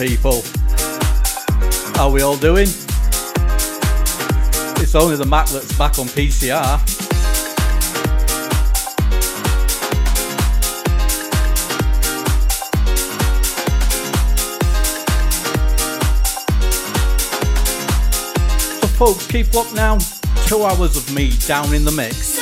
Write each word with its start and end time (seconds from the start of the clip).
People, 0.00 0.42
how 1.94 2.08
we 2.10 2.22
all 2.22 2.38
doing? 2.38 2.66
It's 4.80 4.94
only 4.94 5.16
the 5.16 5.26
Mac 5.26 5.46
that's 5.48 5.76
back 5.76 5.98
on 5.98 6.06
PCR. 6.06 6.80
So, 18.80 18.86
folks, 18.96 19.26
keep 19.26 19.52
locked 19.52 19.74
now. 19.74 19.98
Two 20.46 20.62
hours 20.62 20.96
of 20.96 21.14
me 21.14 21.32
down 21.46 21.74
in 21.74 21.84
the 21.84 21.92
mix. 21.92 22.40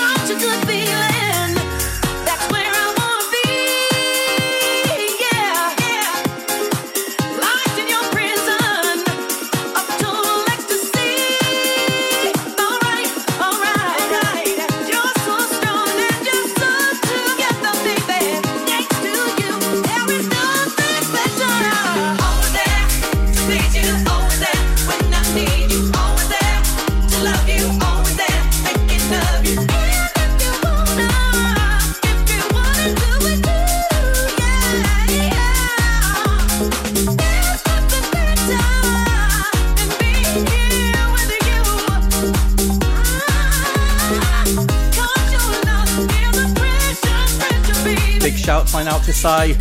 Say, 49.13 49.55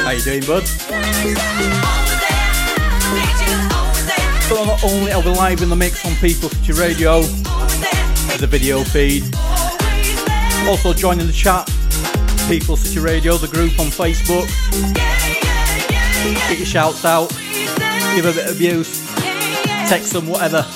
how 0.00 0.10
you 0.10 0.22
doing, 0.22 0.44
bud? 0.46 0.66
So 4.48 4.64
not 4.64 4.84
only 4.84 5.12
are 5.12 5.22
we 5.22 5.30
live 5.30 5.62
in 5.62 5.68
the 5.68 5.76
mix 5.76 6.04
on 6.04 6.14
People 6.16 6.48
City 6.48 6.72
Radio, 6.72 7.22
there's 7.22 8.42
a 8.42 8.46
video 8.46 8.82
feed. 8.84 9.24
Also 10.68 10.92
joining 10.92 11.26
the 11.26 11.32
chat, 11.32 11.66
People 12.48 12.76
City 12.76 13.00
Radio, 13.00 13.36
the 13.36 13.48
group 13.48 13.78
on 13.80 13.86
Facebook. 13.86 14.48
Get 16.48 16.58
your 16.58 16.66
shouts 16.66 17.04
out, 17.04 17.30
give 18.14 18.26
a 18.26 18.32
bit 18.32 18.48
of 18.48 18.56
abuse, 18.56 19.06
text 19.88 20.12
them, 20.12 20.26
whatever. 20.28 20.66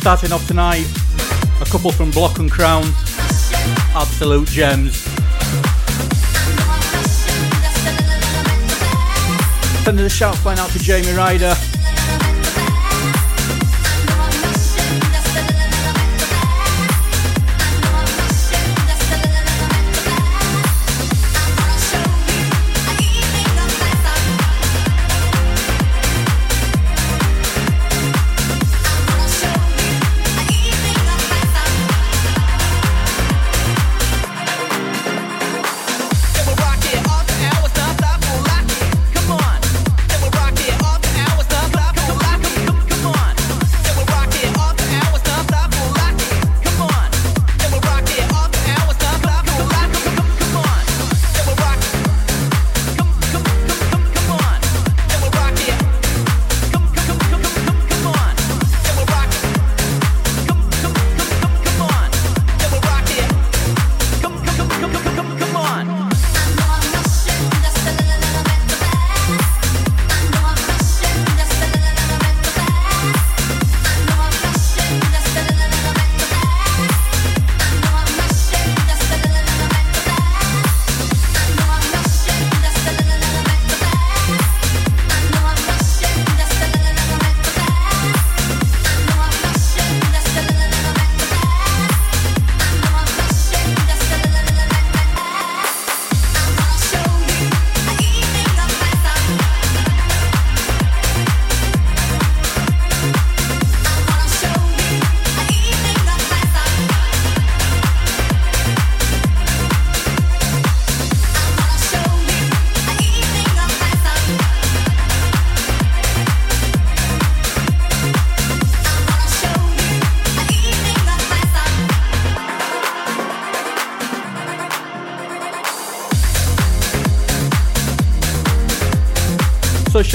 Starting 0.00 0.32
off 0.32 0.46
tonight, 0.46 0.86
a 1.60 1.64
couple 1.66 1.92
from 1.92 2.10
Block 2.10 2.38
and 2.38 2.50
Crown, 2.50 2.84
absolute 3.94 4.48
gems. 4.48 4.96
Sending 9.84 10.06
a 10.06 10.08
shout 10.08 10.36
flying 10.36 10.58
out 10.58 10.70
to 10.70 10.78
Jamie 10.78 11.12
Ryder. 11.12 11.54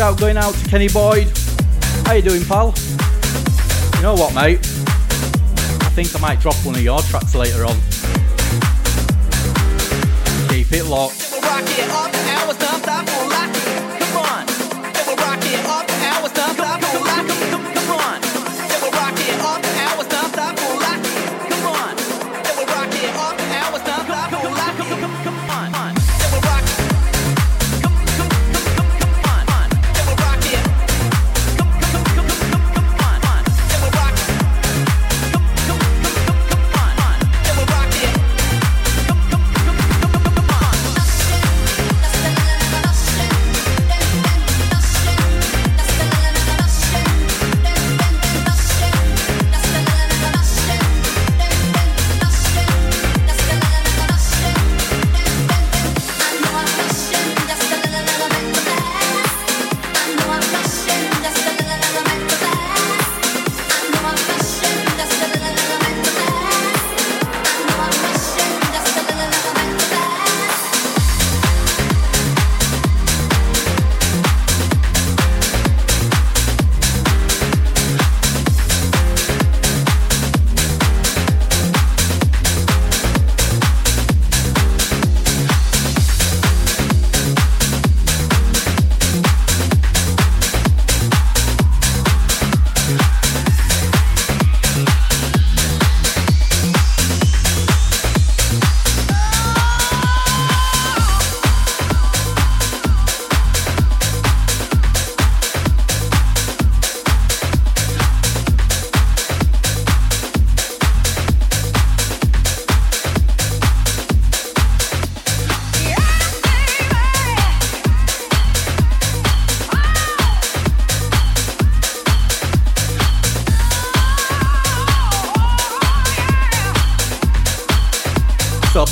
Shout 0.06 0.19
going 0.19 0.38
out 0.38 0.54
to 0.54 0.69
Kenny 0.69 0.88
Boyd. 0.88 1.31
How 2.06 2.13
you 2.13 2.22
doing, 2.22 2.46
pal? 2.46 2.75
You 3.96 4.02
know 4.04 4.13
what, 4.13 4.36
mate? 4.36 4.60
I 4.60 5.90
think 5.96 6.16
I 6.16 6.19
might 6.19 6.40
drop 6.40 6.54
one 6.63 6.75
of 6.75 6.81
your 6.81 7.00
tracks 7.00 7.34
later 7.34 7.66
on. 7.66 7.75
Keep 10.50 10.74
it 10.74 10.84
locked. 10.86 11.25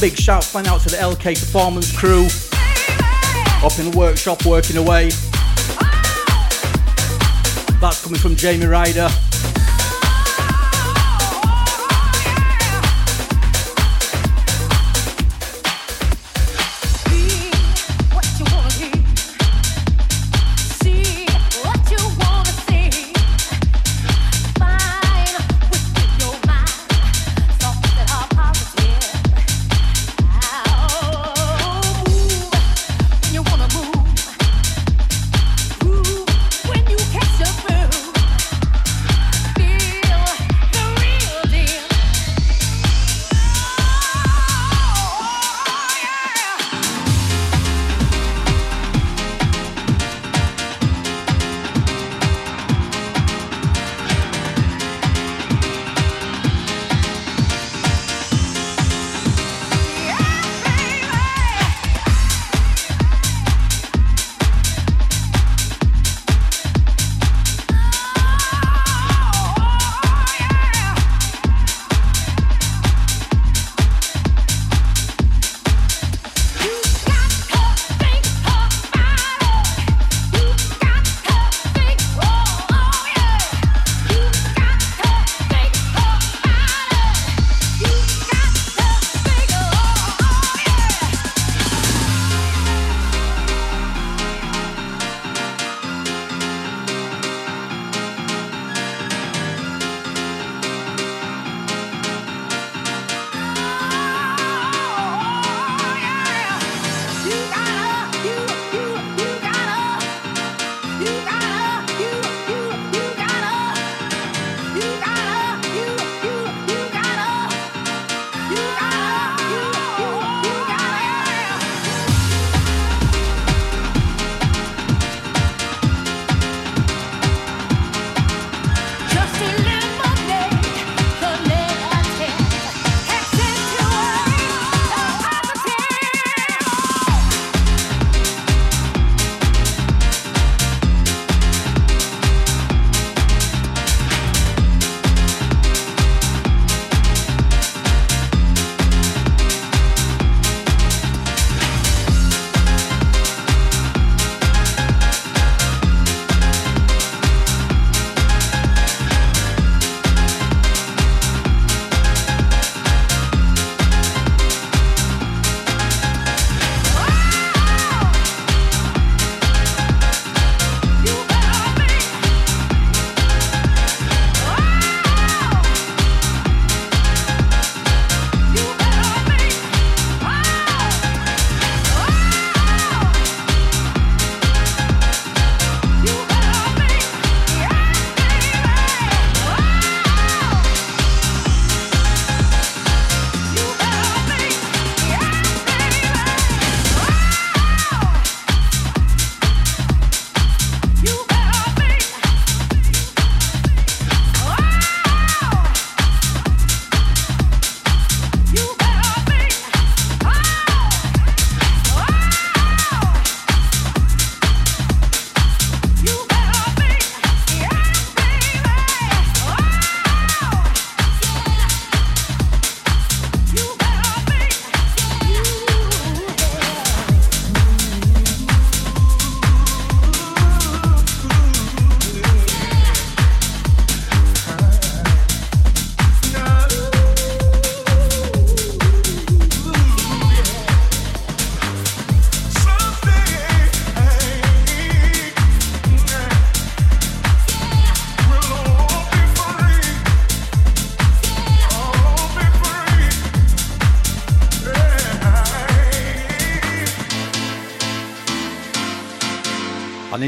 Big 0.09 0.19
shout 0.19 0.43
fan 0.43 0.67
out 0.67 0.81
to 0.81 0.89
the 0.89 0.97
LK 0.97 1.39
Performance 1.39 1.97
crew 1.97 2.25
up 3.63 3.79
in 3.79 3.89
the 3.89 3.97
workshop 3.97 4.45
working 4.45 4.75
away. 4.75 5.05
That's 7.79 8.03
coming 8.03 8.19
from 8.19 8.35
Jamie 8.35 8.65
Ryder. 8.65 9.07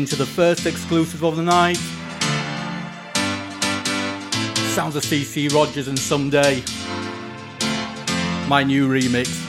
Into 0.05 0.17
the 0.17 0.25
first 0.27 0.67
exclusive 0.67 1.23
of 1.23 1.35
the 1.35 1.41
night. 1.41 1.77
Sounds 4.75 4.95
of 4.95 5.01
CeCe 5.01 5.51
Rogers 5.51 5.87
and 5.87 5.97
Someday. 5.97 6.61
My 8.47 8.63
new 8.63 8.87
remix. 8.87 9.44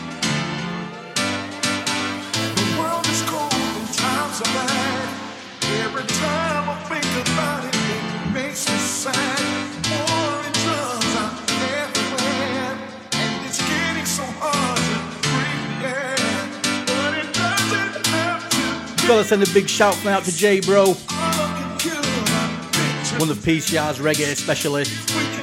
Gotta 19.16 19.28
send 19.28 19.42
a 19.42 19.50
big 19.54 19.66
shout 19.66 20.04
out 20.04 20.24
to 20.24 20.36
J 20.36 20.60
Bro, 20.60 20.88
one 20.88 20.94
of 23.30 23.38
PCR's 23.38 23.98
reggae 23.98 24.36
specialists. 24.36 25.35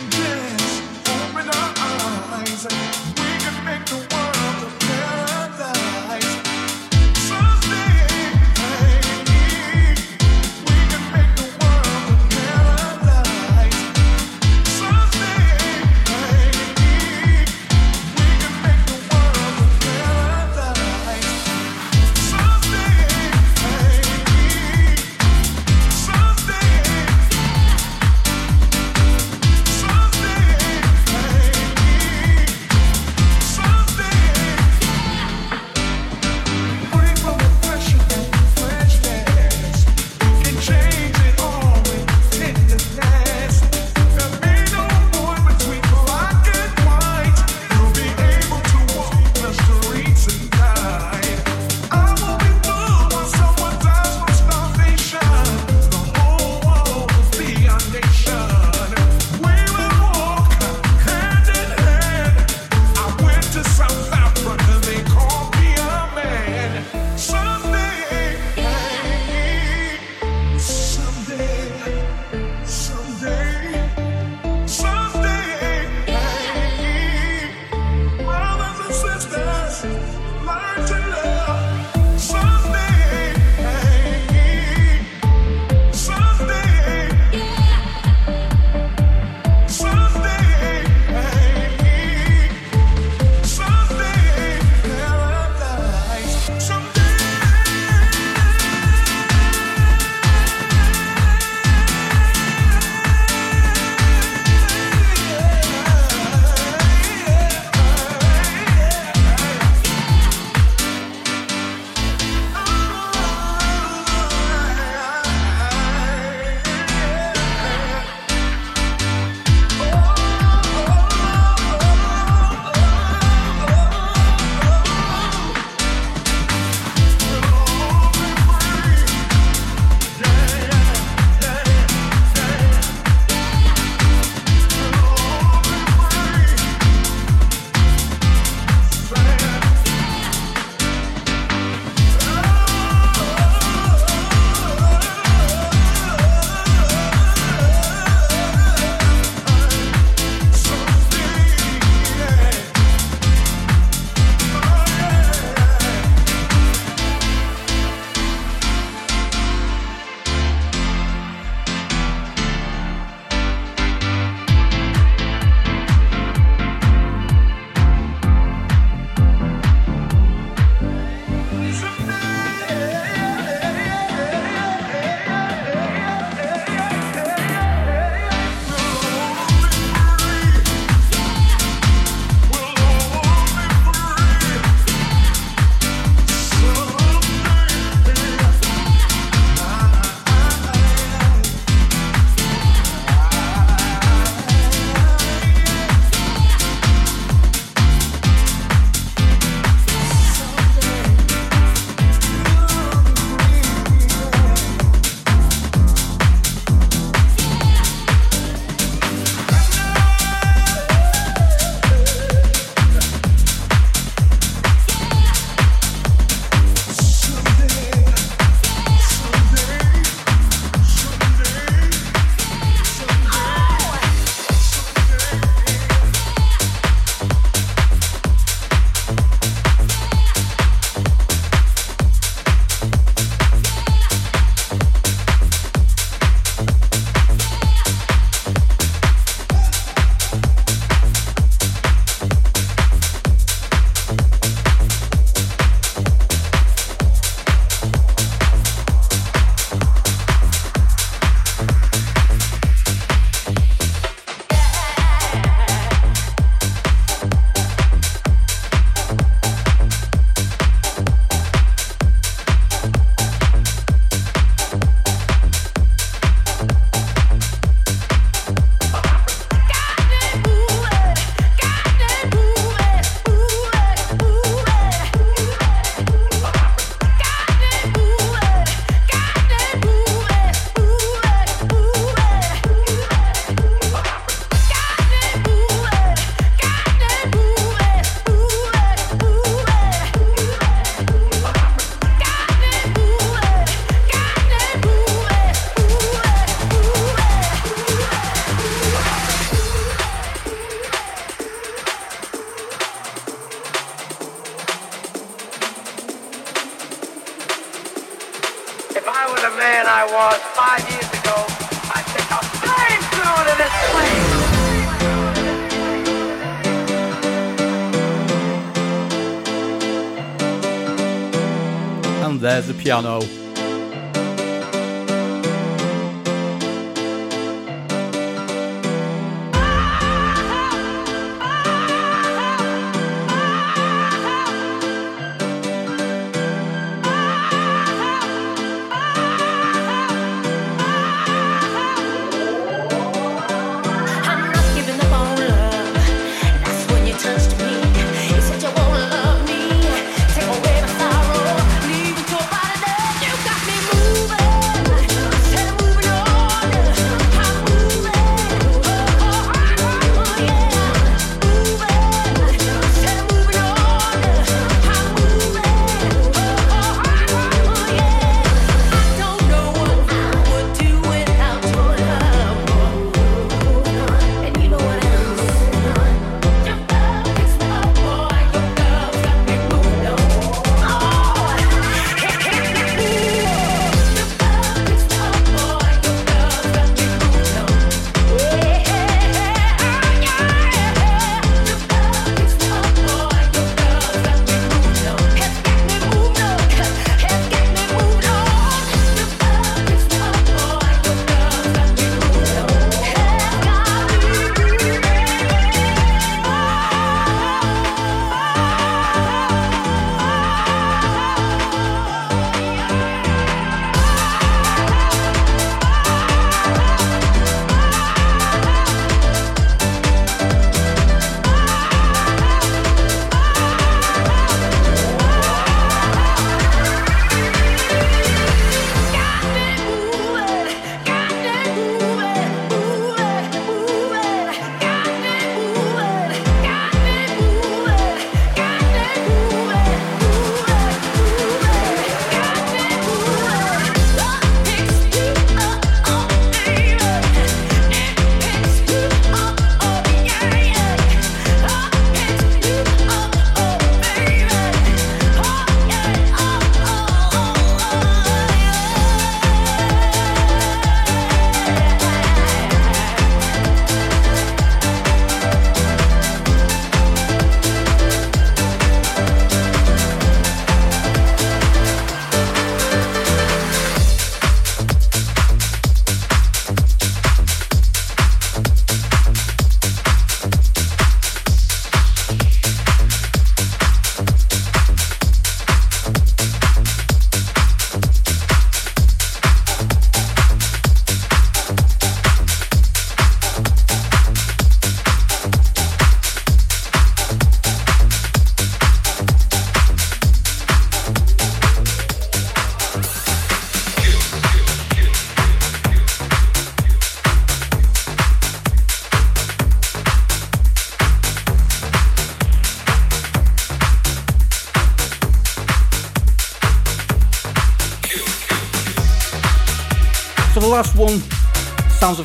There's 323.04 323.33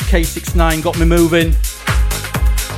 K69, 0.09 0.83
got 0.83 0.99
me 0.99 1.05
moving. 1.05 1.53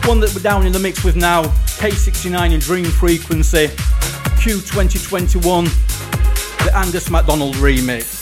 One 0.08 0.18
that 0.18 0.32
we're 0.34 0.42
down 0.42 0.66
in 0.66 0.72
the 0.72 0.80
mix 0.80 1.04
with 1.04 1.14
now, 1.14 1.44
K69 1.78 2.54
and 2.54 2.60
Dream 2.60 2.86
Frequency, 2.86 3.68
Q 4.40 4.54
2021, 4.54 5.64
the 5.64 6.72
Angus 6.74 7.08
McDonald 7.08 7.54
remix. 7.54 8.19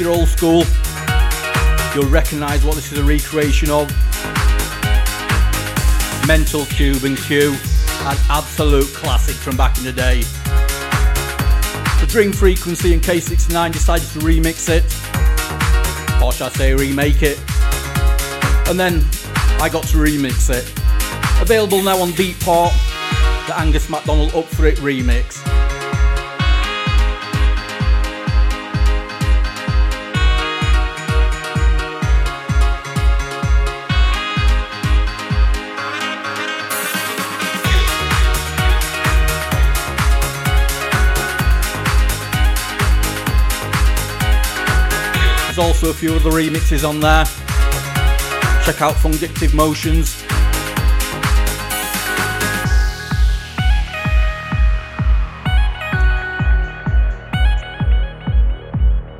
You're 0.00 0.12
old 0.12 0.28
school, 0.28 0.62
you'll 1.94 2.10
recognise 2.10 2.64
what 2.64 2.74
this 2.74 2.90
is 2.90 2.96
a 2.96 3.04
recreation 3.04 3.68
of. 3.68 3.86
Mental 6.26 6.64
Cube 6.64 7.04
and 7.04 7.18
Q, 7.18 7.50
an 7.50 8.16
absolute 8.30 8.86
classic 8.94 9.34
from 9.34 9.58
back 9.58 9.76
in 9.76 9.84
the 9.84 9.92
day. 9.92 10.22
The 12.00 12.06
Dream 12.08 12.32
Frequency 12.32 12.94
and 12.94 13.02
K69 13.02 13.72
decided 13.74 14.08
to 14.12 14.20
remix 14.20 14.70
it, 14.70 14.84
or 16.22 16.32
should 16.32 16.46
I 16.46 16.50
say 16.56 16.74
remake 16.74 17.22
it, 17.22 17.38
and 18.70 18.80
then 18.80 19.04
I 19.60 19.68
got 19.70 19.84
to 19.88 19.98
remix 19.98 20.48
it. 20.48 20.66
Available 21.42 21.82
now 21.82 22.00
on 22.00 22.12
Beatport, 22.12 22.72
the 23.46 23.58
Angus 23.58 23.90
McDonald 23.90 24.34
Up 24.34 24.46
For 24.46 24.64
It 24.64 24.78
remix. 24.78 25.39
Also 45.60 45.90
a 45.90 45.94
few 45.94 46.14
other 46.14 46.30
remixes 46.30 46.88
on 46.88 47.00
there. 47.00 47.24
Check 48.64 48.80
out 48.82 48.94
Fungictive 48.94 49.52
Motions. 49.52 50.24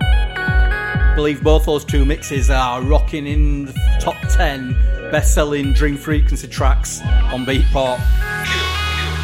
I 0.01 1.13
believe 1.15 1.43
both 1.43 1.67
those 1.67 1.85
two 1.85 2.05
mixes 2.05 2.49
are 2.49 2.81
rocking 2.83 3.27
in 3.27 3.67
the 3.67 3.73
top 4.01 4.17
10 4.31 4.73
best 5.11 5.35
selling 5.35 5.73
Dream 5.73 5.97
Frequency 5.97 6.49
tracks 6.49 7.01
on 7.03 7.45
Beatport. 7.45 7.99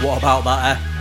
What 0.02 0.18
about 0.18 0.44
that, 0.44 0.76
eh? 0.76 0.95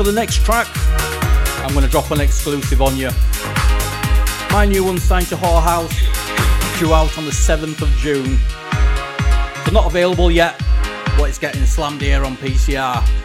For 0.00 0.04
the 0.04 0.12
next 0.12 0.42
track, 0.46 0.66
I'm 1.62 1.74
going 1.74 1.84
to 1.84 1.90
drop 1.90 2.10
an 2.10 2.22
exclusive 2.22 2.80
on 2.80 2.96
you. 2.96 3.10
My 4.50 4.64
new 4.64 4.82
one 4.82 4.96
signed 4.96 5.26
to 5.26 5.36
Whorehouse, 5.36 5.92
due 6.78 6.94
out 6.94 7.18
on 7.18 7.26
the 7.26 7.30
7th 7.30 7.82
of 7.82 7.90
June. 7.98 8.38
So 9.66 9.72
not 9.72 9.84
available 9.84 10.30
yet, 10.30 10.58
but 11.18 11.28
it's 11.28 11.38
getting 11.38 11.66
slammed 11.66 12.00
here 12.00 12.24
on 12.24 12.38
PCR. 12.38 13.19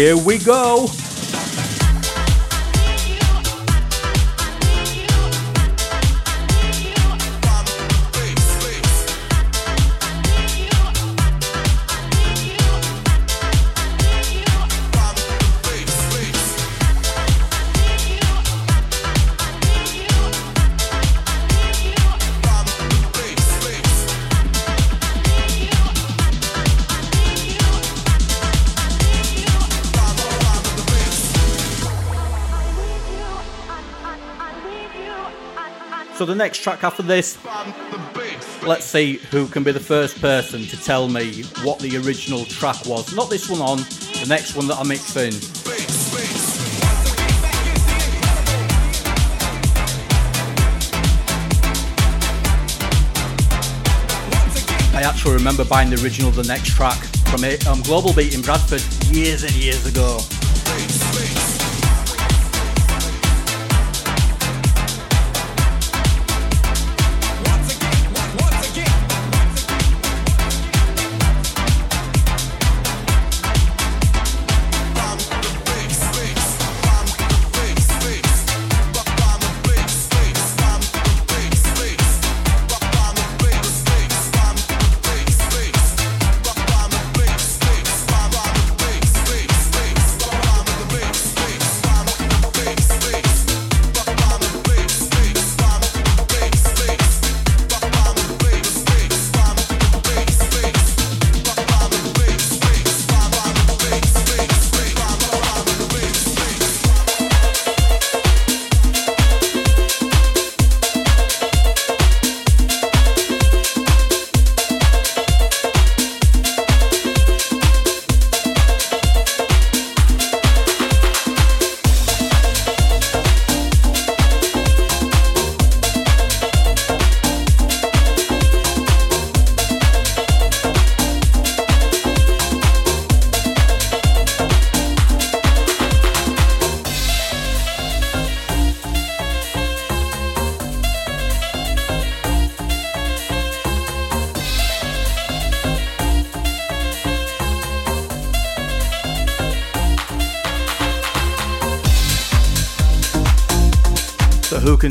Here 0.00 0.16
we 0.16 0.38
go. 0.38 0.86
The 36.30 36.36
next 36.36 36.58
track 36.58 36.84
after 36.84 37.02
this, 37.02 37.36
let's 38.62 38.84
see 38.84 39.14
who 39.32 39.48
can 39.48 39.64
be 39.64 39.72
the 39.72 39.80
first 39.80 40.20
person 40.20 40.62
to 40.62 40.80
tell 40.80 41.08
me 41.08 41.42
what 41.64 41.80
the 41.80 41.96
original 41.96 42.44
track 42.44 42.86
was. 42.86 43.12
Not 43.12 43.28
this 43.28 43.50
one 43.50 43.60
on, 43.60 43.78
the 43.78 44.26
next 44.28 44.54
one 44.54 44.68
that 44.68 44.76
I 44.78 44.84
mix 44.84 45.16
in. 45.16 45.34
I 54.94 55.02
actually 55.02 55.34
remember 55.34 55.64
buying 55.64 55.90
the 55.90 56.00
original 56.00 56.30
the 56.30 56.44
next 56.44 56.76
track 56.76 56.98
from 57.26 57.42
a 57.42 57.58
um, 57.68 57.82
Global 57.82 58.12
Beat 58.12 58.36
in 58.36 58.42
Bradford 58.42 58.82
years 59.12 59.42
and 59.42 59.52
years 59.54 59.84
ago. 59.84 60.20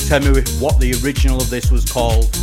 Tell 0.10 0.20
me 0.22 0.42
what 0.58 0.80
the 0.80 1.00
original 1.04 1.38
of 1.38 1.52
this 1.52 1.70
was 1.70 1.86
called? 1.86 2.36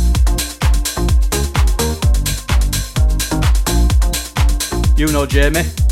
You 4.97 5.11
know, 5.11 5.25
Jamie. 5.25 5.86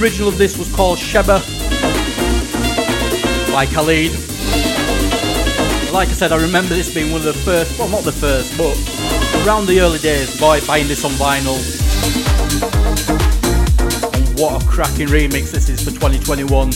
Original 0.00 0.28
of 0.28 0.38
this 0.38 0.56
was 0.56 0.72
called 0.74 0.98
Chebba 0.98 1.40
by 3.52 3.66
Khaled. 3.66 4.12
Like 5.92 6.08
I 6.08 6.12
said, 6.12 6.32
I 6.32 6.40
remember 6.40 6.74
this 6.74 6.94
being 6.94 7.12
one 7.12 7.20
of 7.20 7.26
the 7.26 7.32
first, 7.32 7.78
well, 7.78 7.88
not 7.88 8.04
the 8.04 8.12
first, 8.12 8.56
but 8.56 8.74
Around 9.46 9.68
the 9.68 9.80
early 9.80 9.98
days, 9.98 10.38
boy, 10.38 10.60
buying 10.66 10.86
this 10.86 11.02
on 11.02 11.12
vinyl. 11.12 11.56
And 14.14 14.38
what 14.38 14.62
a 14.62 14.66
cracking 14.66 15.08
remix 15.08 15.50
this 15.50 15.70
is 15.70 15.82
for 15.82 15.90
2021. 15.90 16.70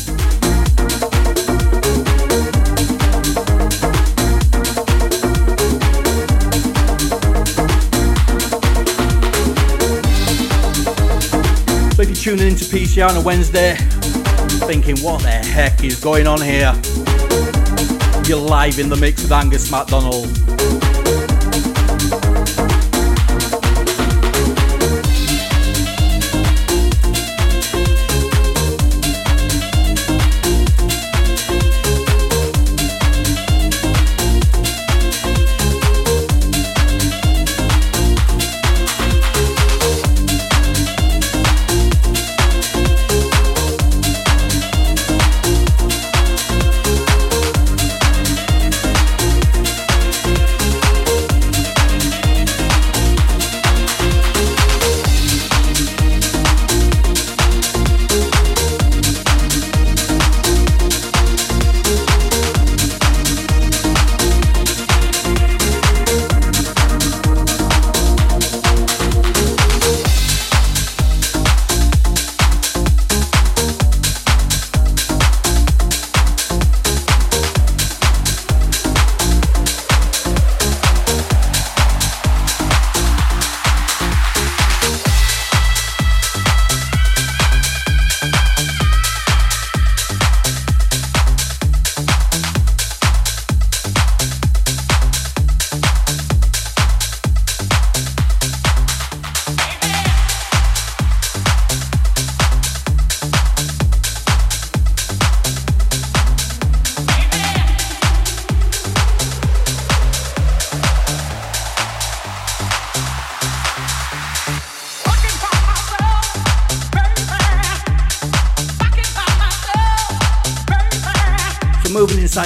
Tuning 12.25 12.49
into 12.49 12.64
PCR 12.64 13.11
on 13.11 13.16
a 13.18 13.20
Wednesday, 13.20 13.77
thinking 14.66 14.97
what 15.01 15.20
the 15.20 15.29
heck 15.29 15.85
is 15.85 16.01
going 16.01 16.27
on 16.27 16.41
here, 16.41 16.72
you're 18.27 18.41
live 18.41 18.79
in 18.79 18.89
the 18.89 18.97
mix 18.99 19.20
with 19.20 19.31
Angus 19.31 19.70
McDonald. 19.70 20.25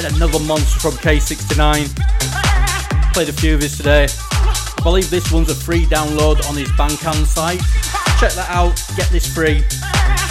Another 0.05 0.39
monster 0.41 0.79
from 0.79 0.93
K69. 0.93 3.13
Played 3.13 3.29
a 3.29 3.33
few 3.33 3.55
of 3.55 3.63
his 3.63 3.77
today. 3.77 4.07
I 4.11 4.81
believe 4.83 5.11
this 5.11 5.33
one's 5.33 5.51
a 5.51 5.55
free 5.55 5.87
download 5.87 6.49
on 6.49 6.57
his 6.57 6.71
Bandcamp 6.73 7.27
site. 7.27 7.61
Check 8.21 8.33
that 8.33 8.49
out, 8.49 8.81
get 8.97 9.09
this 9.11 9.33
free. 9.33 9.63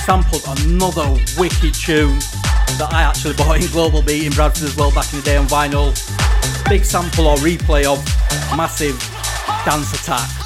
Sampled 0.05 0.43
another 0.59 1.09
wicked 1.37 1.73
tune 1.73 2.19
that 2.77 2.89
I 2.91 3.03
actually 3.03 3.33
bought 3.33 3.61
in 3.61 3.69
Global 3.71 4.01
Beat 4.01 4.25
in 4.25 4.33
Bradford 4.33 4.63
as 4.63 4.77
well 4.77 4.91
back 4.91 5.11
in 5.11 5.19
the 5.19 5.25
day 5.25 5.37
on 5.37 5.47
vinyl. 5.47 5.93
Big 6.69 6.85
sample 6.85 7.27
or 7.27 7.37
replay 7.37 7.85
of 7.85 8.03
Massive 8.55 8.97
Dance 9.65 9.93
Attack. 9.93 10.36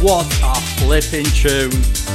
What 0.00 0.26
a 0.44 0.54
flipping 0.78 1.24
tune. 1.26 2.05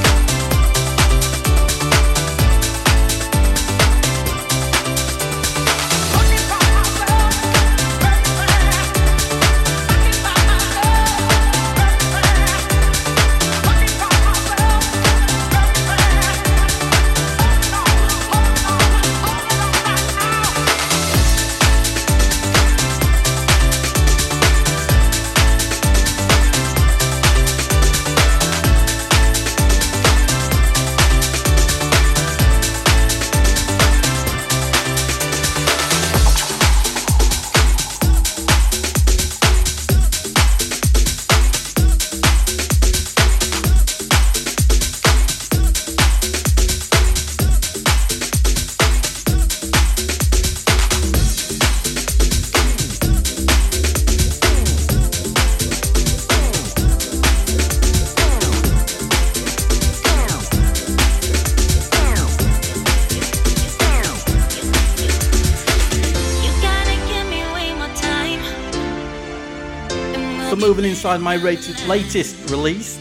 Inside 71.02 71.20
my 71.20 71.34
latest 71.34 72.48
release. 72.48 72.96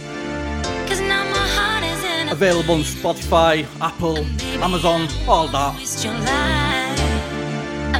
Available 2.31 2.73
on 2.73 2.81
Spotify, 2.81 3.67
Apple, 3.79 4.25
Amazon, 4.63 5.07
all 5.27 5.47
that. 5.49 5.75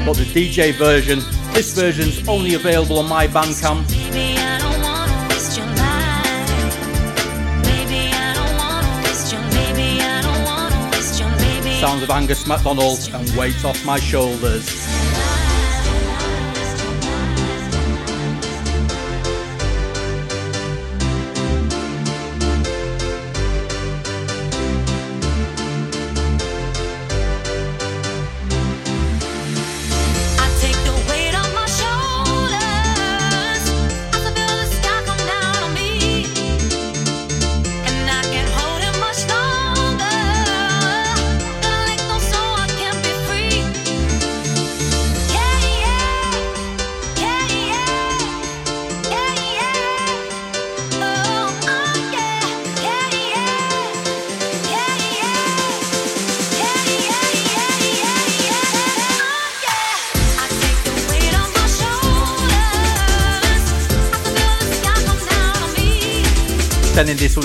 But 0.03 0.17
the 0.17 0.23
DJ 0.23 0.73
version, 0.73 1.19
this 1.53 1.75
version's 1.79 2.27
only 2.27 2.55
available 2.55 2.97
on 2.97 3.07
my 3.07 3.27
Bandcamp. 3.27 3.87
Sounds 11.79 12.01
of 12.01 12.09
Angus 12.09 12.47
McDonald 12.47 13.07
and 13.13 13.29
Weight 13.37 13.63
Off 13.63 13.85
My 13.85 13.99
Shoulders. 13.99 14.80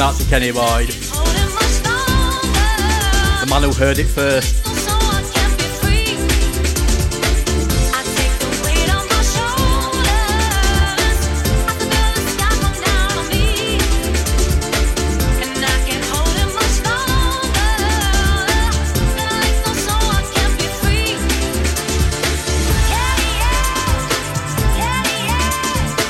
Out 0.01 0.16
to 0.16 0.24
Kenny 0.24 0.51
Boyd. 0.51 0.88
The 3.40 3.47
man 3.49 3.62
who 3.62 3.72
heard 3.72 3.99
it 3.99 4.07
first. 4.07 4.64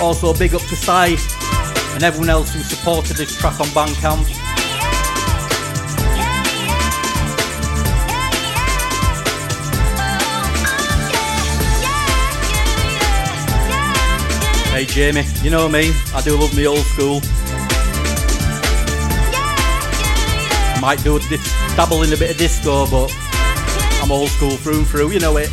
Also, 0.01 0.32
big 0.34 0.55
up 0.55 0.62
to 0.62 0.76
Sai 0.76 1.16
and 1.97 2.05
everyone 2.05 2.28
else 2.28 2.53
who 2.53 2.61
supported 2.61 3.16
this 3.16 3.34
track 3.38 3.59
on 3.59 3.66
Bandcamp. 3.68 4.26
Hey 14.70 14.84
Jamie, 14.84 15.24
you 15.42 15.49
know 15.49 15.70
me, 15.70 15.94
I 16.14 16.20
do 16.22 16.36
love 16.36 16.55
me 16.55 16.66
old 16.66 16.80
school. 16.80 17.22
Might 20.82 21.03
do 21.03 21.16
a 21.16 21.20
dabble 21.76 22.03
in 22.03 22.12
a 22.12 22.16
bit 22.18 22.32
of 22.32 22.36
disco, 22.36 22.86
but 22.90 23.11
I'm 24.03 24.12
old 24.12 24.28
school 24.28 24.51
through 24.51 24.80
and 24.80 24.86
through, 24.86 25.12
you 25.12 25.18
know 25.18 25.38
it. 25.38 25.49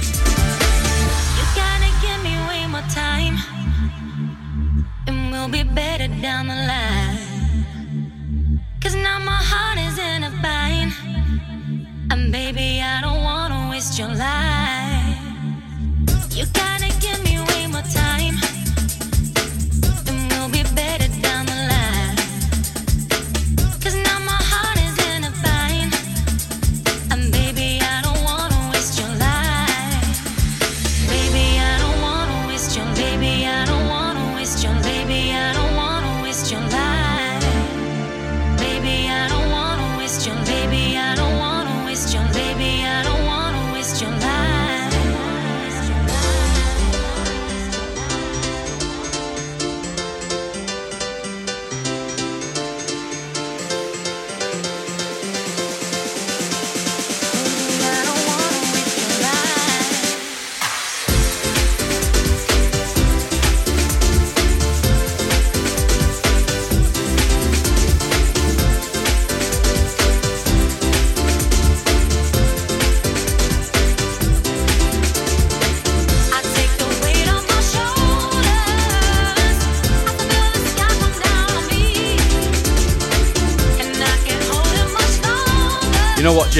I 86.55 86.59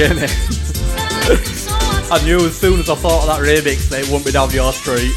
knew 2.24 2.44
as 2.44 2.58
soon 2.58 2.80
as 2.80 2.90
I 2.90 2.96
thought 2.96 3.22
of 3.22 3.28
that 3.28 3.38
remix 3.46 3.88
that 3.90 4.00
it 4.00 4.06
wouldn't 4.06 4.26
be 4.26 4.32
down 4.32 4.50
your 4.50 4.72
street. 4.72 5.14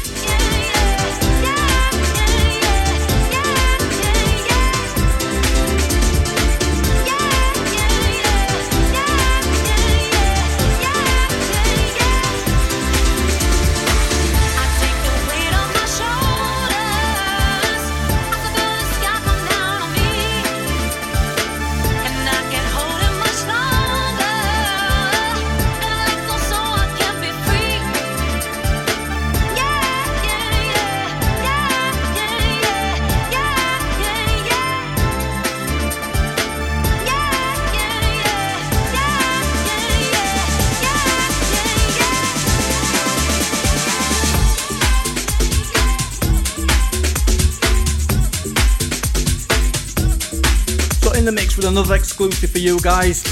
Exclusive 52.18 52.50
for 52.50 52.58
you 52.58 52.80
guys. 52.80 53.22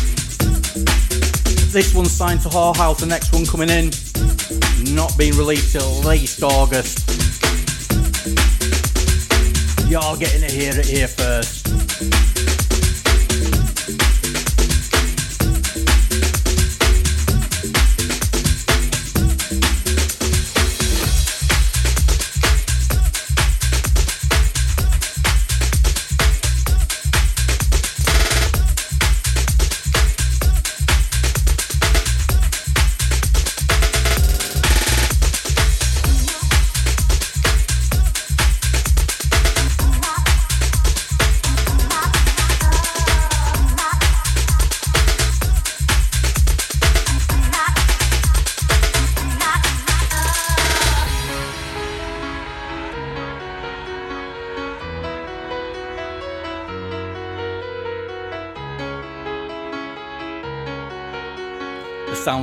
This 1.72 1.92
one's 1.92 2.12
signed 2.12 2.40
to 2.42 2.48
Whorehouse, 2.48 3.00
the 3.00 3.06
next 3.06 3.32
one 3.32 3.44
coming 3.44 3.68
in, 3.68 3.90
not 4.94 5.18
being 5.18 5.36
released 5.36 5.72
till 5.72 5.82
at 5.82 6.04
least 6.04 6.40
August. 6.44 7.00
You're 9.90 10.16
getting 10.18 10.42
to 10.42 10.54
hear 10.54 10.78
it 10.78 10.86
here 10.86 11.08
first. 11.08 11.55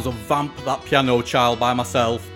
Sounds 0.04 0.16
of 0.16 0.22
Vamp 0.28 0.58
That 0.66 0.84
Piano 0.86 1.22
Child 1.22 1.60
by 1.60 1.74
myself. 1.74 2.30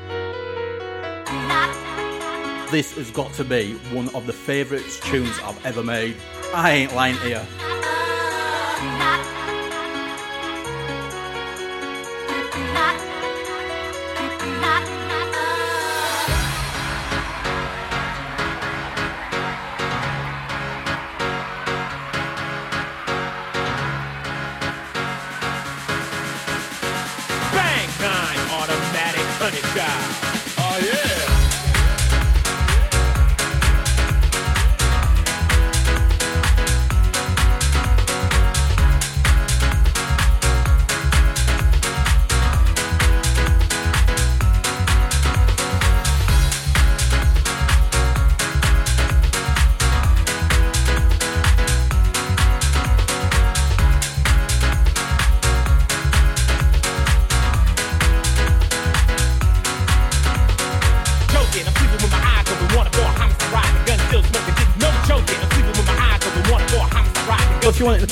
This 2.71 2.95
has 2.95 3.11
got 3.11 3.33
to 3.33 3.43
be 3.43 3.73
one 3.91 4.13
of 4.15 4.25
the 4.25 4.33
favourite 4.33 4.85
tunes 5.03 5.37
I've 5.43 5.65
ever 5.65 5.83
made. 5.83 6.15
I 6.53 6.71
ain't 6.71 6.95
lying 6.95 7.17
here. 7.17 7.45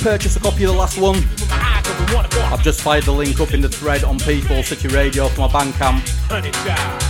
Purchase 0.05 0.35
a 0.35 0.39
copy 0.39 0.63
of 0.65 0.71
the 0.71 0.77
last 0.77 0.99
one, 0.99 1.15
I've 1.49 2.61
just 2.61 2.81
fired 2.81 3.05
the 3.05 3.11
link 3.11 3.39
up 3.39 3.55
in 3.55 3.61
the 3.61 3.67
thread 3.67 4.03
on 4.03 4.19
People 4.19 4.61
City 4.61 4.87
Radio 4.89 5.27
for 5.29 5.41
my 5.41 5.47
Bandcamp. 5.47 7.04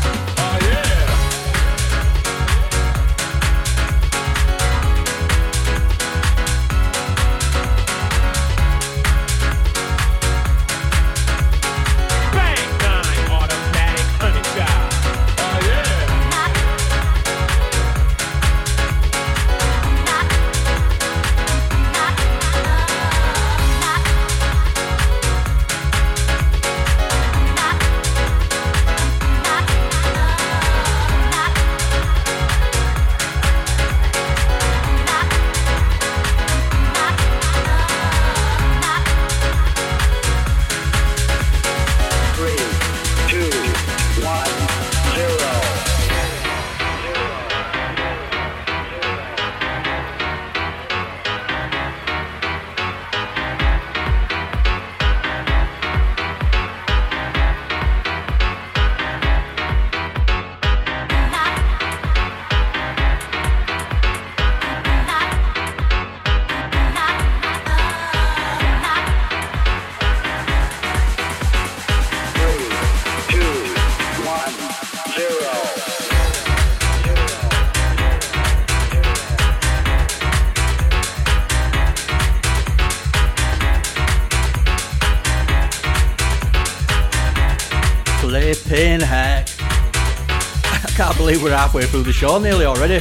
We're 91.25 91.49
halfway 91.49 91.85
through 91.87 92.03
the 92.03 92.13
show 92.13 92.37
nearly 92.37 92.65
already. 92.65 92.99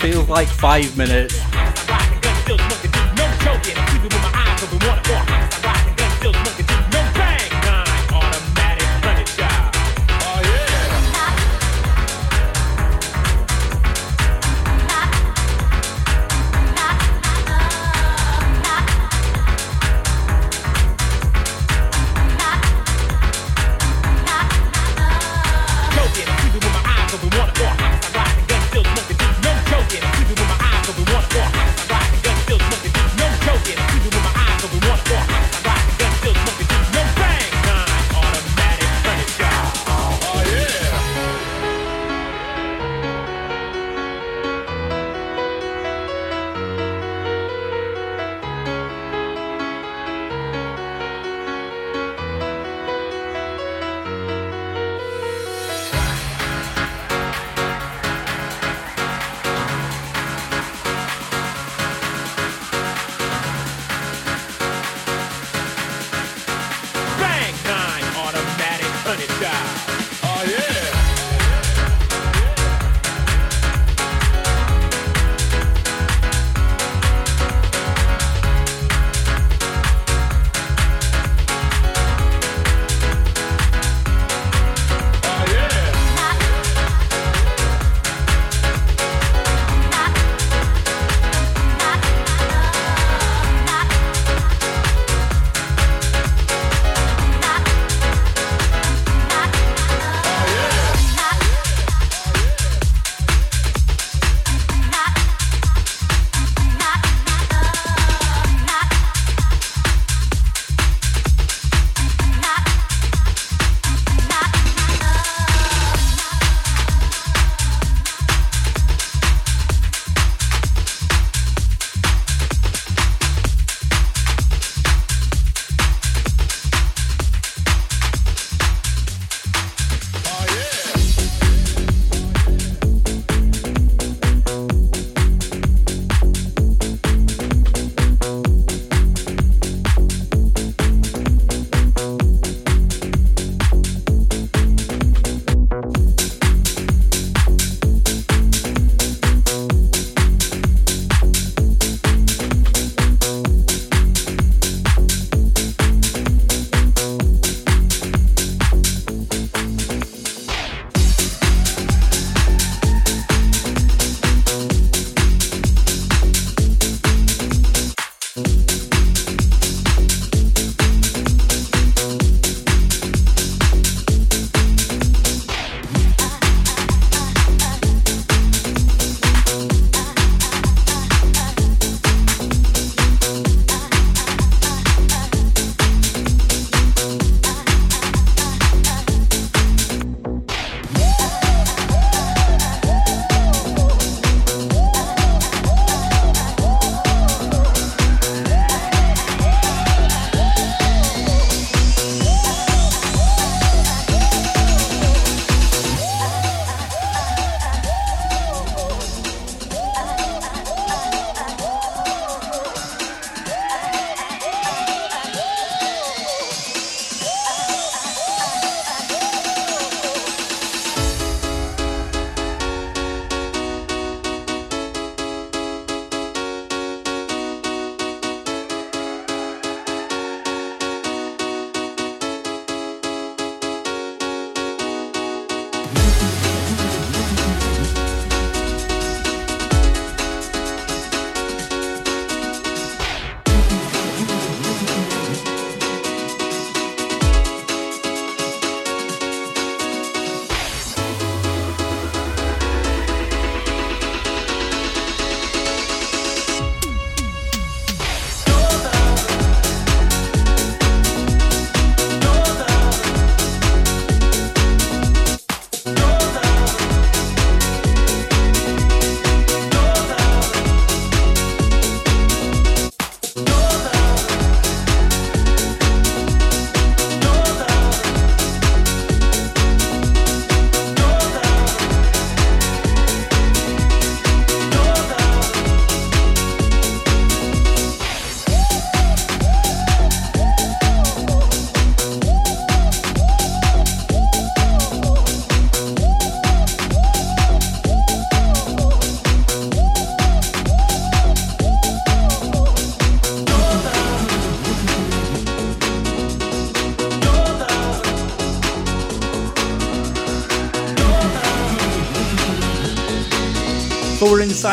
Feels 0.00 0.28
like 0.28 0.48
five 0.48 0.94
minutes. 0.98 1.43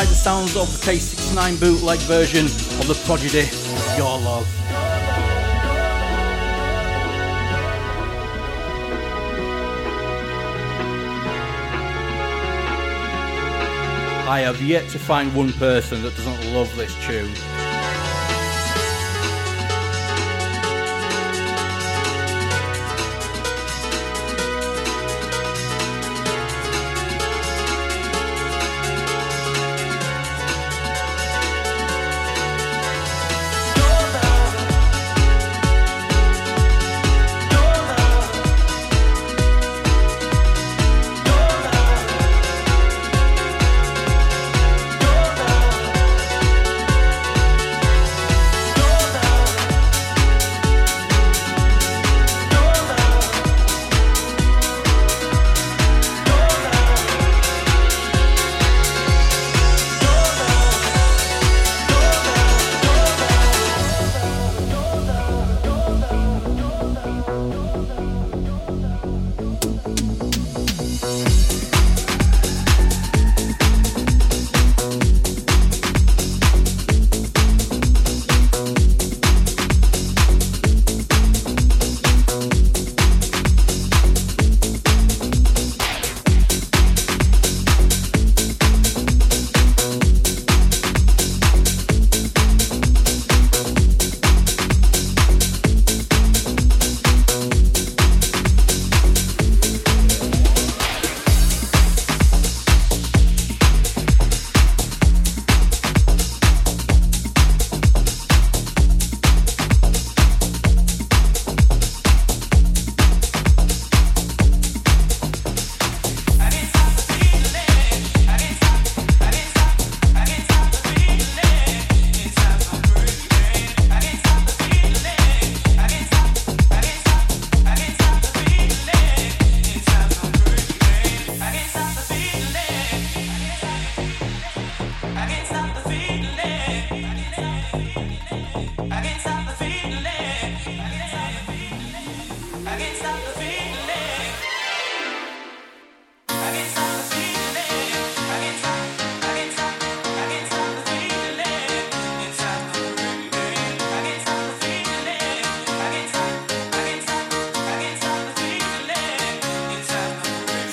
The 0.00 0.14
sounds 0.14 0.56
of 0.56 0.72
the 0.72 0.90
K69 0.90 1.60
bootleg 1.60 1.98
version 2.00 2.46
of 2.46 2.86
the 2.88 2.94
Prodigy 3.04 3.44
Your 3.94 4.18
Love. 4.20 4.48
I 14.26 14.40
have 14.40 14.62
yet 14.62 14.88
to 14.88 14.98
find 14.98 15.34
one 15.34 15.52
person 15.52 16.00
that 16.00 16.16
doesn't 16.16 16.54
love 16.54 16.74
this 16.74 16.94
tune. 17.04 17.51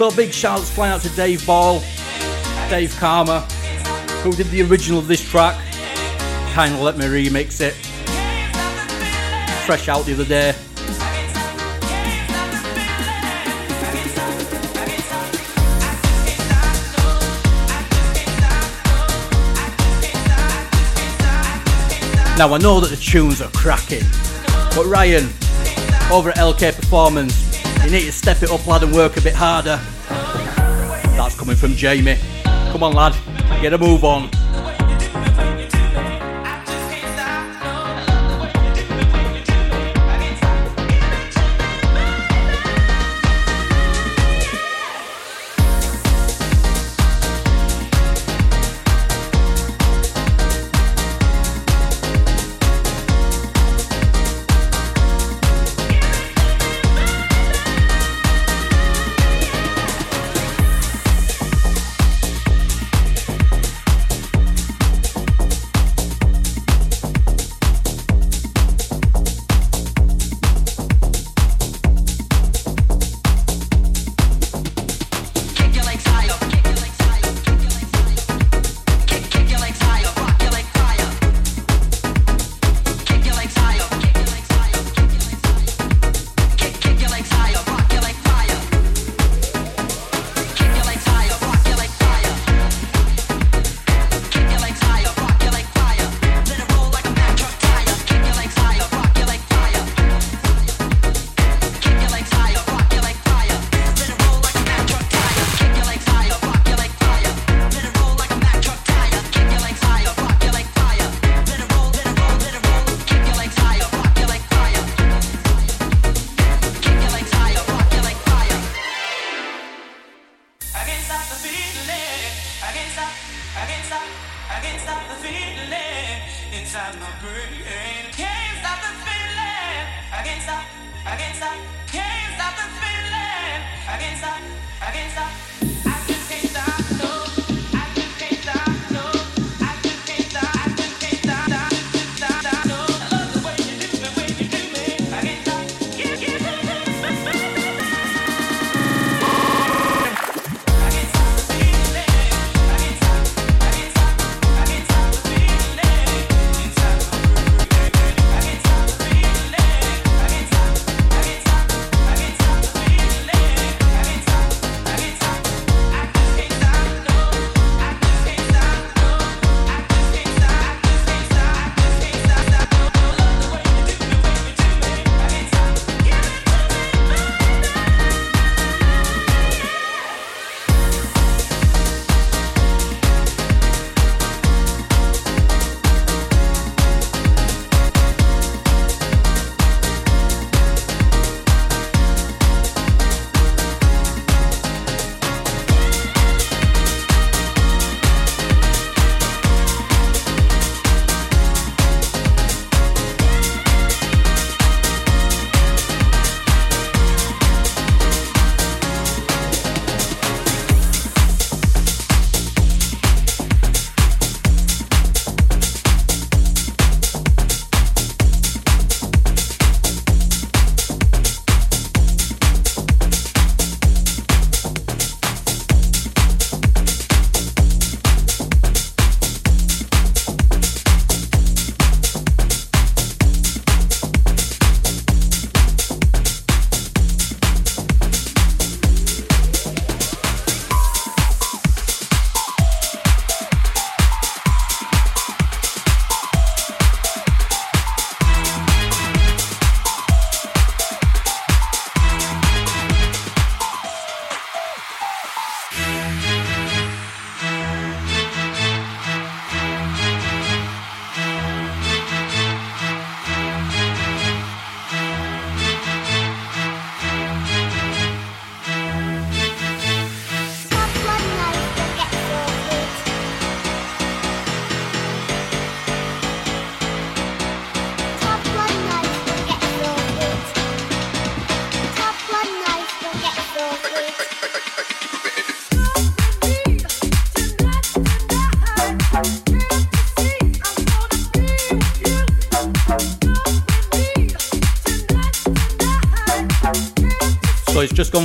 So 0.09 0.15
big 0.15 0.33
shouts 0.33 0.71
flying 0.71 0.91
out 0.91 1.01
to 1.01 1.09
Dave 1.09 1.45
Ball, 1.45 1.81
Dave 2.67 2.95
Karma, 2.97 3.41
who 4.23 4.31
did 4.31 4.47
the 4.47 4.63
original 4.63 4.97
of 4.97 5.07
this 5.07 5.21
track. 5.29 5.55
Kindly 6.53 6.81
let 6.81 6.97
me 6.97 7.05
remix 7.05 7.61
it. 7.61 7.73
Fresh 9.65 9.87
out 9.87 10.05
the 10.05 10.13
other 10.13 10.25
day. 10.25 10.55
Now 22.35 22.53
I 22.53 22.57
know 22.57 22.79
that 22.79 22.89
the 22.89 22.97
tunes 22.99 23.43
are 23.43 23.51
cracking, 23.51 24.03
but 24.75 24.85
Ryan, 24.87 25.25
over 26.11 26.31
at 26.31 26.37
LK 26.37 26.77
Performance, 26.77 27.63
you 27.83 27.91
need 27.91 28.05
to 28.05 28.11
step 28.11 28.41
it 28.41 28.49
up, 28.49 28.65
lad, 28.65 28.81
and 28.81 28.91
work 28.91 29.17
a 29.17 29.21
bit 29.21 29.35
harder. 29.35 29.79
From 31.59 31.75
Jamie. 31.75 32.15
Come 32.71 32.83
on, 32.83 32.93
lad, 32.93 33.13
get 33.61 33.73
a 33.73 33.77
move 33.77 34.05
on. 34.05 34.38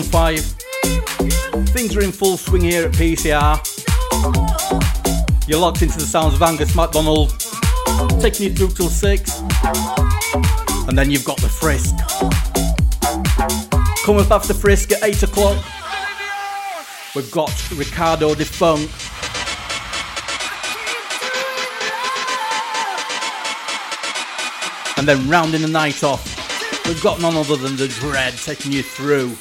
Five. 0.02 0.40
things 1.68 1.96
are 1.96 2.02
in 2.02 2.10
full 2.10 2.36
swing 2.36 2.62
here 2.62 2.86
at 2.86 2.92
PCR. 2.92 3.60
You're 5.46 5.60
locked 5.60 5.82
into 5.82 5.98
the 5.98 6.04
sounds 6.06 6.34
of 6.34 6.42
Angus 6.42 6.74
McDonald, 6.74 7.30
taking 8.20 8.46
you 8.46 8.54
through 8.54 8.70
till 8.70 8.88
6. 8.88 9.40
And 10.88 10.98
then 10.98 11.10
you've 11.10 11.24
got 11.24 11.36
the 11.40 11.48
Frisk. 11.48 11.94
Come 14.04 14.16
up 14.16 14.30
after 14.30 14.52
Frisk 14.52 14.92
at 14.92 15.04
8 15.04 15.22
o'clock. 15.22 15.64
We've 17.14 17.30
got 17.30 17.52
Ricardo 17.72 18.34
De 18.34 18.44
Funk. 18.44 18.90
And 24.98 25.06
then 25.06 25.28
rounding 25.28 25.62
the 25.62 25.68
night 25.68 26.02
off, 26.02 26.24
we've 26.86 27.02
got 27.02 27.20
none 27.20 27.36
other 27.36 27.56
than 27.56 27.76
the 27.76 27.88
Dread 27.88 28.34
taking 28.38 28.72
you 28.72 28.82
through. 28.82 29.36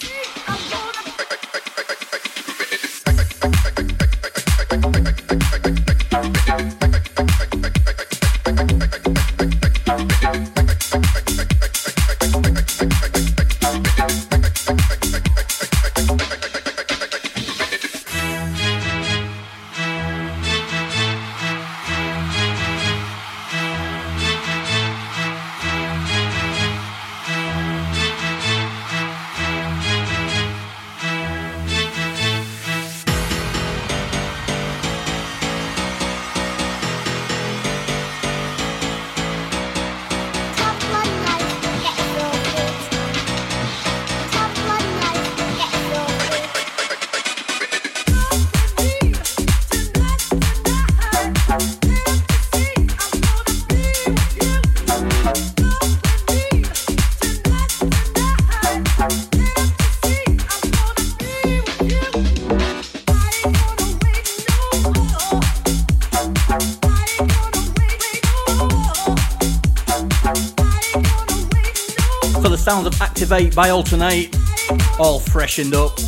Activate 73.34 73.56
by 73.56 73.70
Altern-8, 73.70 75.00
all 75.00 75.20
freshened 75.20 75.74
up. 75.74 76.00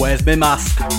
Where's 0.00 0.24
my 0.24 0.36
mask? 0.36 0.97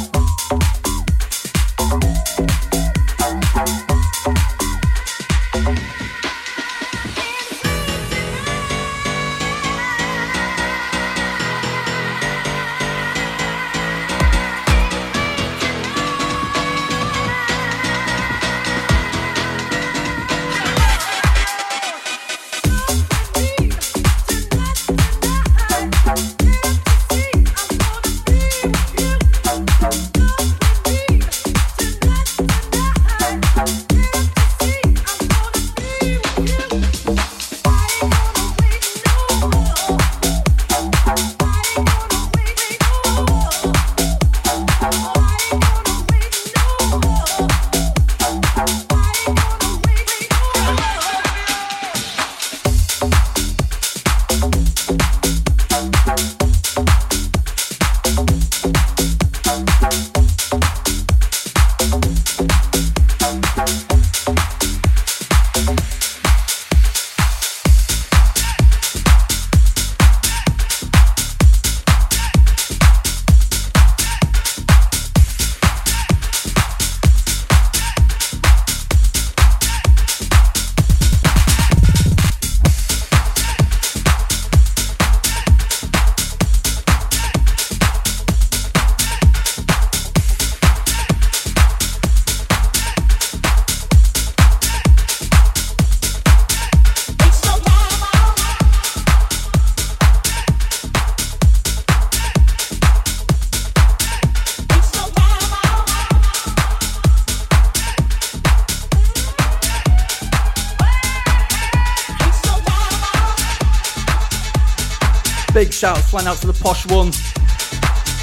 Shouts 115.80 116.10
flying 116.10 116.28
out 116.28 116.36
to 116.40 116.48
the 116.48 116.62
posh 116.62 116.86
one. 116.88 117.10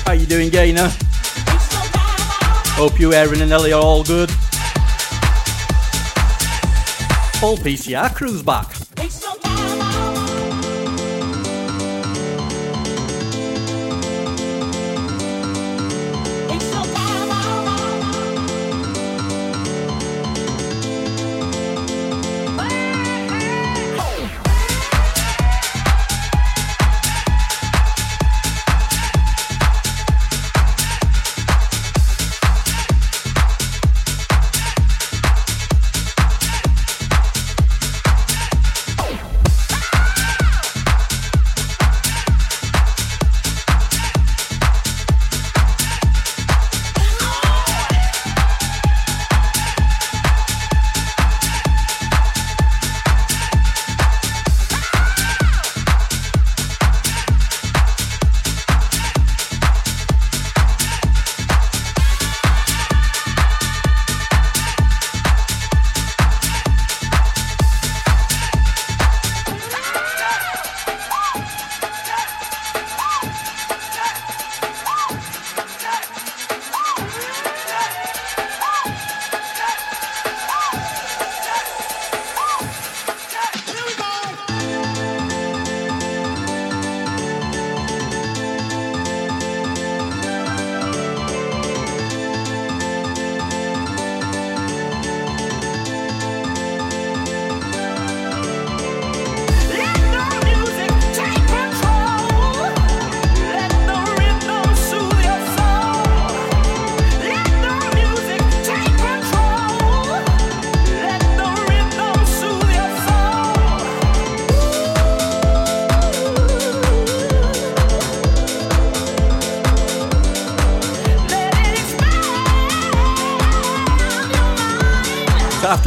How 0.04 0.12
you 0.12 0.26
doing, 0.26 0.50
Gaynor? 0.50 0.90
Hope 2.76 3.00
you, 3.00 3.14
Aaron 3.14 3.40
and 3.40 3.50
Ellie 3.50 3.72
are 3.72 3.82
all 3.82 4.04
good. 4.04 4.28
All 7.42 7.56
PCR 7.56 8.14
crew's 8.14 8.42
back. 8.42 8.75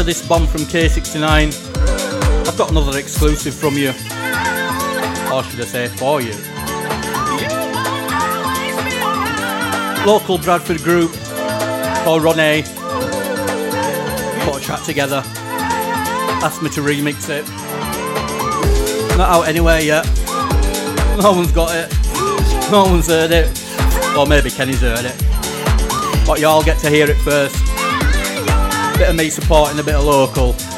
This 0.09 0.27
bomb 0.27 0.47
from 0.47 0.61
K69, 0.61 2.47
I've 2.47 2.57
got 2.57 2.71
another 2.71 2.97
exclusive 2.97 3.53
from 3.53 3.75
you. 3.75 3.89
Or 3.89 5.43
should 5.43 5.61
I 5.61 5.65
say, 5.67 5.87
for 5.87 6.19
you. 6.19 6.33
Local 10.07 10.39
Bradford 10.39 10.79
group 10.79 11.11
called 12.03 12.23
Ronne 12.23 12.63
put 14.45 14.59
a 14.59 14.65
track 14.65 14.81
together. 14.81 15.21
Asked 16.41 16.63
me 16.63 16.71
to 16.71 16.81
remix 16.81 17.29
it. 17.29 17.47
Not 19.15 19.29
out 19.29 19.47
anywhere 19.47 19.79
yet. 19.79 20.07
No 21.21 21.33
one's 21.33 21.51
got 21.51 21.75
it. 21.75 21.95
No 22.71 22.85
one's 22.85 23.05
heard 23.05 23.29
it. 23.29 23.47
Or 24.17 24.25
maybe 24.25 24.49
Kenny's 24.49 24.81
heard 24.81 25.05
it. 25.05 25.15
But 26.25 26.39
you 26.39 26.47
all 26.47 26.63
get 26.63 26.79
to 26.79 26.89
hear 26.89 27.07
it 27.07 27.17
first. 27.17 27.68
Bit 28.99 29.11
of 29.11 29.15
me 29.15 29.29
supporting 29.29 29.79
a 29.79 29.83
bit 29.83 29.95
of 29.95 30.03
local. 30.03 30.68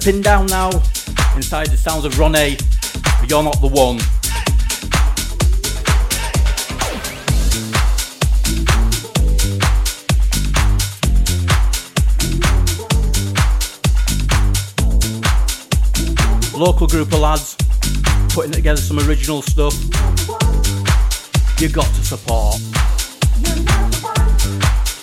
Stepping 0.00 0.22
down 0.22 0.46
now 0.46 0.70
inside 1.36 1.66
the 1.66 1.76
sounds 1.76 2.06
of 2.06 2.18
Ronne. 2.18 2.56
You're 3.28 3.42
not 3.42 3.60
the 3.60 3.68
one. 3.68 3.98
Local 16.58 16.86
group 16.86 17.12
of 17.12 17.18
lads 17.20 17.56
putting 18.30 18.52
together 18.52 18.80
some 18.80 19.00
original 19.00 19.42
stuff. 19.42 19.74
You 21.60 21.68
got 21.68 21.84
to 21.84 22.02
support. 22.02 22.56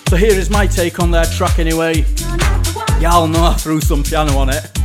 So 0.10 0.16
here 0.16 0.34
is 0.34 0.50
my 0.50 0.66
take 0.66 1.00
on 1.00 1.12
their 1.12 1.26
track 1.26 1.60
anyway. 1.60 2.04
Y'all 3.00 3.28
know 3.28 3.44
I 3.44 3.54
threw 3.54 3.80
some 3.80 4.02
piano 4.02 4.36
on 4.40 4.50
it. 4.50 4.77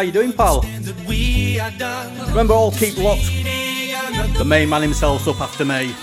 How 0.00 0.04
you 0.04 0.12
doing, 0.12 0.32
pal? 0.32 0.64
Remember, 2.30 2.54
all 2.54 2.72
keep 2.72 2.96
locked. 2.96 3.26
The 4.38 4.44
main 4.46 4.70
man 4.70 4.80
himself's 4.80 5.28
up 5.28 5.42
after 5.42 5.66
me. 5.66 5.94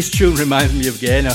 This 0.00 0.08
tune 0.08 0.34
reminds 0.36 0.72
me 0.72 0.88
of 0.88 0.98
Gaynor. 0.98 1.34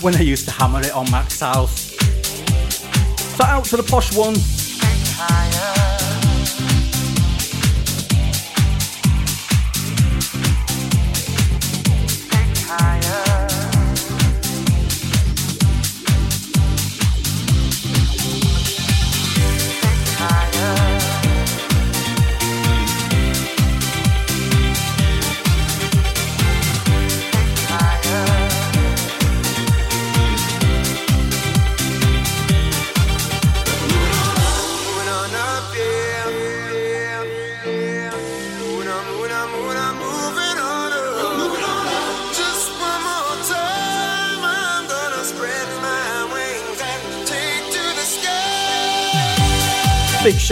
When 0.00 0.16
I 0.16 0.22
used 0.22 0.46
to 0.46 0.52
hammer 0.52 0.80
it 0.80 0.92
on 0.92 1.04
Mac's 1.10 1.40
house. 1.40 1.92
So 3.36 3.44
out 3.44 3.66
to 3.66 3.76
the 3.76 3.82
posh 3.82 4.16
one. 4.16 4.61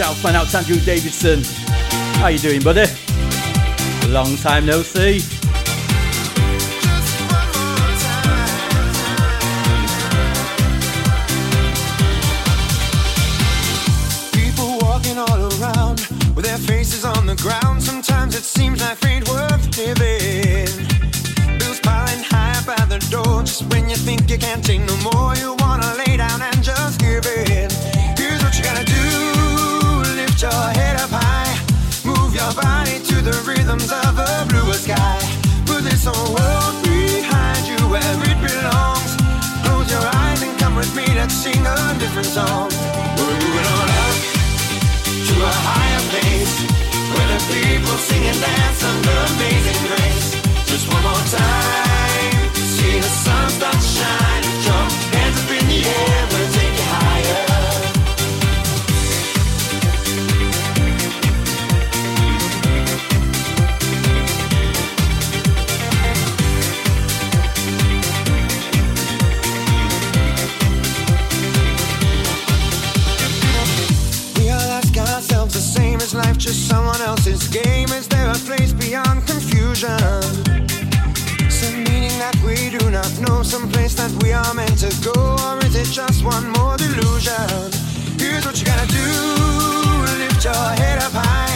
Shout 0.01 0.15
fan 0.15 0.35
out 0.35 0.47
to 0.47 0.57
Andrew 0.57 0.79
Davidson. 0.79 1.43
How 2.21 2.29
you 2.29 2.39
doing, 2.39 2.63
buddy? 2.63 2.85
Long 4.07 4.35
time 4.37 4.65
no 4.65 4.81
see. 4.81 5.21
People 14.31 14.79
walking 14.81 15.19
all 15.19 15.39
around 15.61 15.99
with 16.35 16.45
their 16.45 16.57
faces 16.57 17.05
on 17.05 17.27
the 17.27 17.35
ground. 17.35 17.83
Sometimes 17.83 18.33
it 18.35 18.43
seems 18.43 18.81
like 18.81 19.05
ain't 19.05 19.29
worth 19.29 19.77
living. 19.77 20.65
Bills 21.59 21.79
piling 21.79 22.23
high 22.23 22.57
up 22.57 22.67
at 22.69 22.89
the 22.89 22.97
door. 23.11 23.43
Just 23.43 23.71
when 23.71 23.87
you 23.87 23.97
think 23.97 24.31
you 24.31 24.39
can't 24.39 24.65
take 24.65 24.81
no 24.81 24.97
more, 25.11 25.20
the 33.31 33.41
rhythms 33.47 33.91
of 33.91 34.13
a 34.19 34.45
bluer 34.49 34.73
sky. 34.73 35.19
Put 35.65 35.83
this 35.83 36.03
whole 36.05 36.33
world 36.35 36.75
behind 36.83 37.63
you 37.71 37.79
where 37.87 38.15
it 38.29 38.39
belongs. 38.43 39.11
Close 39.63 39.87
your 39.95 40.05
eyes 40.21 40.41
and 40.43 40.53
come 40.59 40.75
with 40.75 40.91
me, 40.95 41.05
let's 41.15 41.33
sing 41.33 41.61
a 41.65 41.77
different 41.99 42.27
song. 42.27 42.67
We're 43.17 43.39
moving 43.43 43.67
on 43.77 43.89
up 44.03 44.17
to 45.27 45.35
a 45.51 45.55
higher 45.69 46.03
place 46.11 46.55
where 47.13 47.29
the 47.33 47.39
people 47.55 47.97
sing 48.09 48.23
and 48.31 48.39
dance 48.39 48.81
under 48.91 49.15
amazing 49.31 49.81
grace. 49.87 50.27
Just 50.67 50.85
one 50.91 51.03
more 51.03 51.25
time, 51.31 52.39
see 52.75 52.95
the 52.99 53.11
sun 53.23 53.49
start 53.49 53.75
to 53.75 54.30
game? 77.51 77.89
Is 77.91 78.07
there 78.07 78.29
a 78.29 78.39
place 78.47 78.71
beyond 78.71 79.27
confusion? 79.27 79.99
Some 81.51 81.83
meaning 81.83 82.15
that 82.23 82.35
we 82.45 82.71
do 82.71 82.89
not 82.89 83.11
know, 83.19 83.43
some 83.43 83.69
place 83.69 83.93
that 83.95 84.11
we 84.23 84.31
are 84.31 84.53
meant 84.53 84.79
to 84.79 84.91
go, 85.03 85.35
or 85.45 85.59
is 85.65 85.75
it 85.75 85.91
just 85.91 86.23
one 86.23 86.49
more 86.57 86.77
delusion? 86.77 87.71
Here's 88.17 88.45
what 88.45 88.57
you 88.59 88.65
gotta 88.65 88.87
do 88.87 89.07
lift 90.23 90.43
your 90.43 90.67
head 90.79 91.03
up 91.03 91.11
high, 91.11 91.55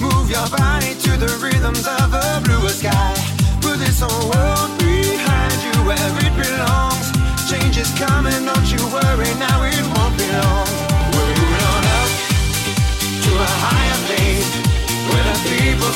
move 0.00 0.30
your 0.30 0.48
body 0.48 0.94
to 1.04 1.12
the 1.20 1.30
rhythms 1.44 1.86
of 1.86 2.08
a 2.14 2.40
bluer 2.44 2.72
sky. 2.72 3.14
Put 3.60 3.78
this 3.78 4.00
whole 4.00 4.28
world 4.32 4.70
behind 4.80 5.56
you 5.60 5.76
where 5.84 6.10
it 6.24 6.34
belongs. 6.40 7.12
Change 7.50 7.76
is 7.76 7.92
coming, 8.00 8.44
don't 8.48 8.68
you 8.72 8.80
worry, 8.88 9.28
now 9.36 9.63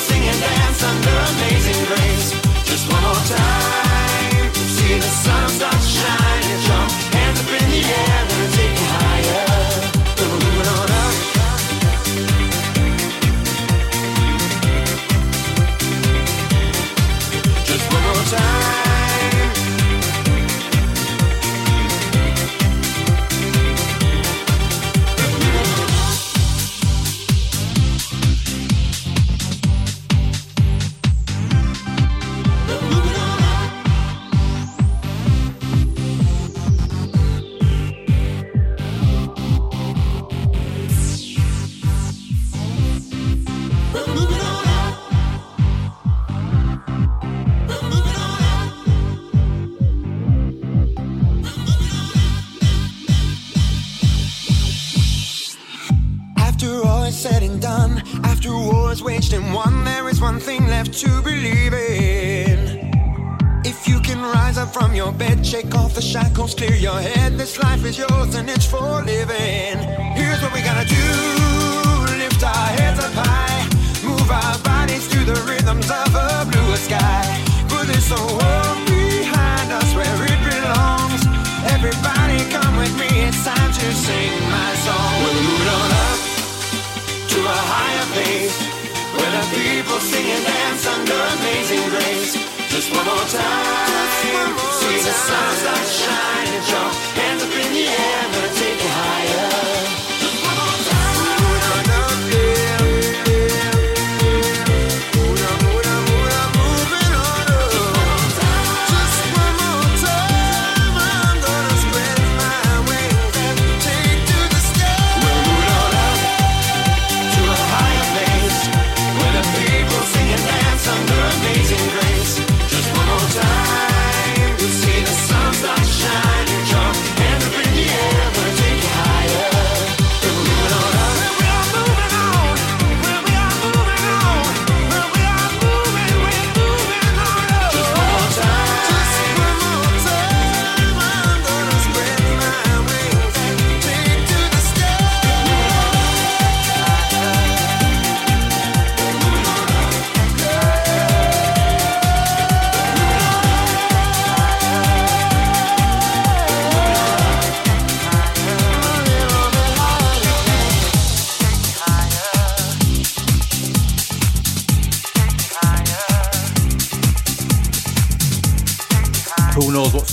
sing 0.06 0.22
and 0.22 0.40
dance 0.40 0.82
under 0.90 1.16
amazing. 1.30 1.80
Just 2.64 2.84
one 2.92 3.02
more 3.02 3.24
time, 3.26 4.54
see 4.54 4.94
the 4.98 5.12
sun 5.24 5.48
start 5.48 5.74
and 6.50 6.60
jump 6.66 6.90
hands 7.14 7.40
up 7.42 7.50
in 7.58 7.66
the 7.74 7.82
air, 7.82 8.17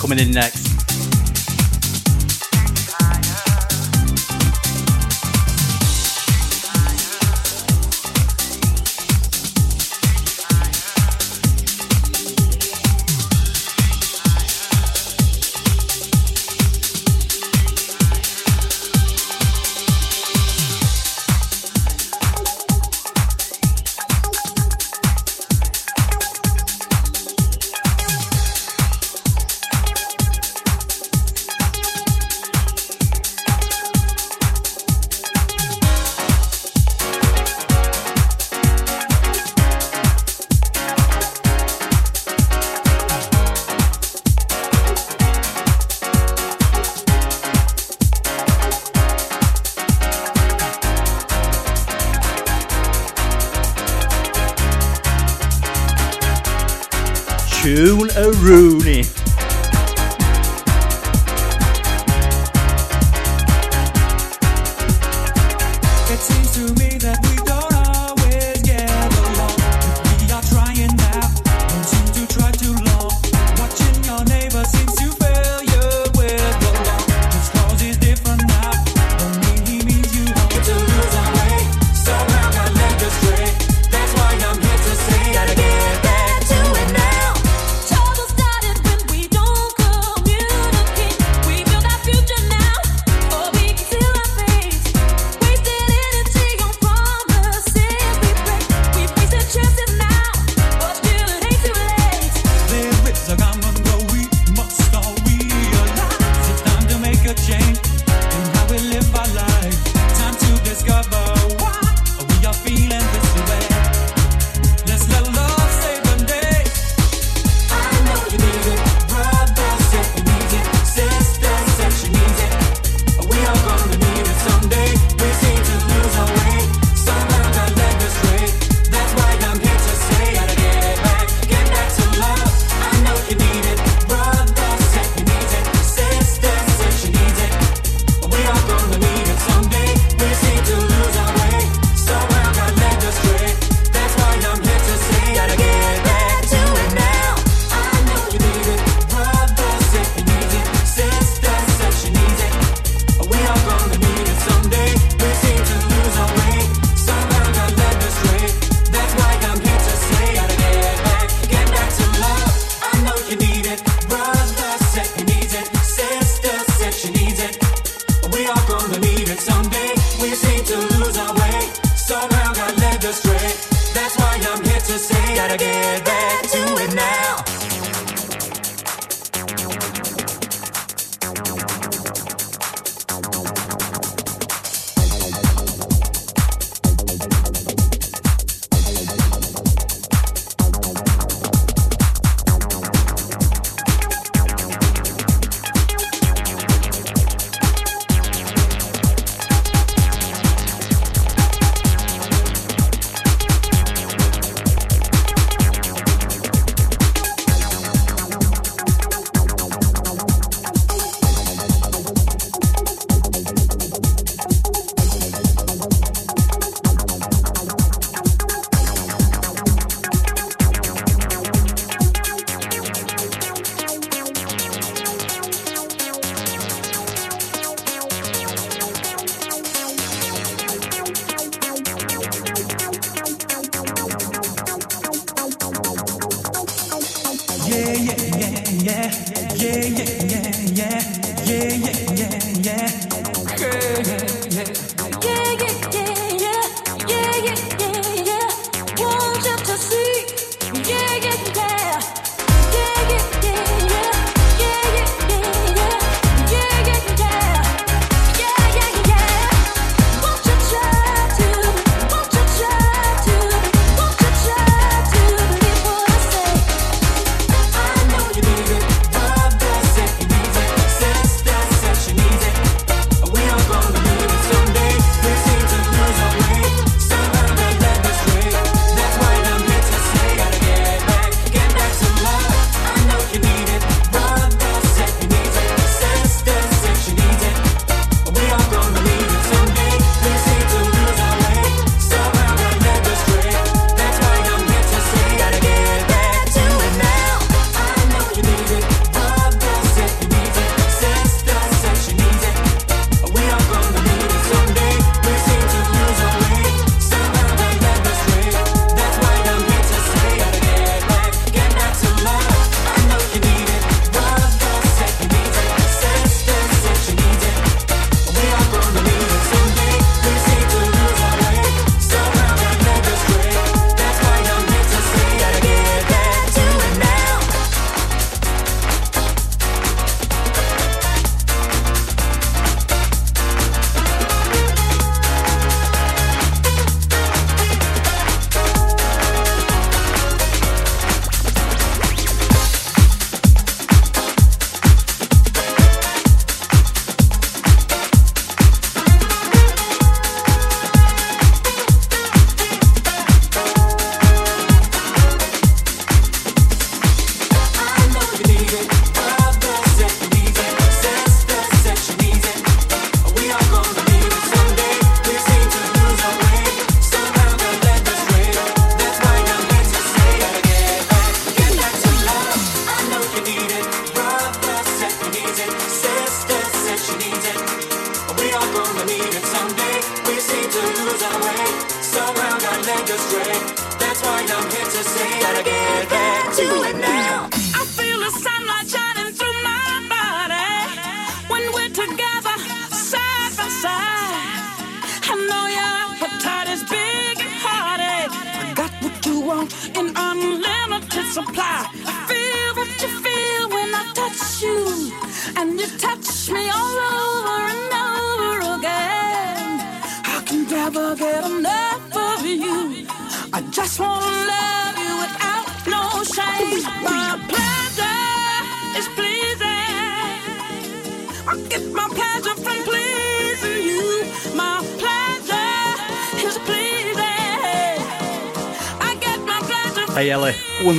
coming 0.06 0.19
in 0.19 0.30
next? 0.30 0.64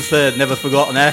Third, 0.07 0.37
never 0.37 0.55
forgotten, 0.55 0.97
eh? 0.97 1.13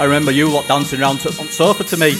I 0.00 0.04
remember 0.04 0.30
you 0.30 0.48
lot 0.48 0.66
dancing 0.66 1.00
around 1.00 1.26
on 1.26 1.50
sofa 1.50 1.84
to 1.84 1.96
me. 1.98 2.12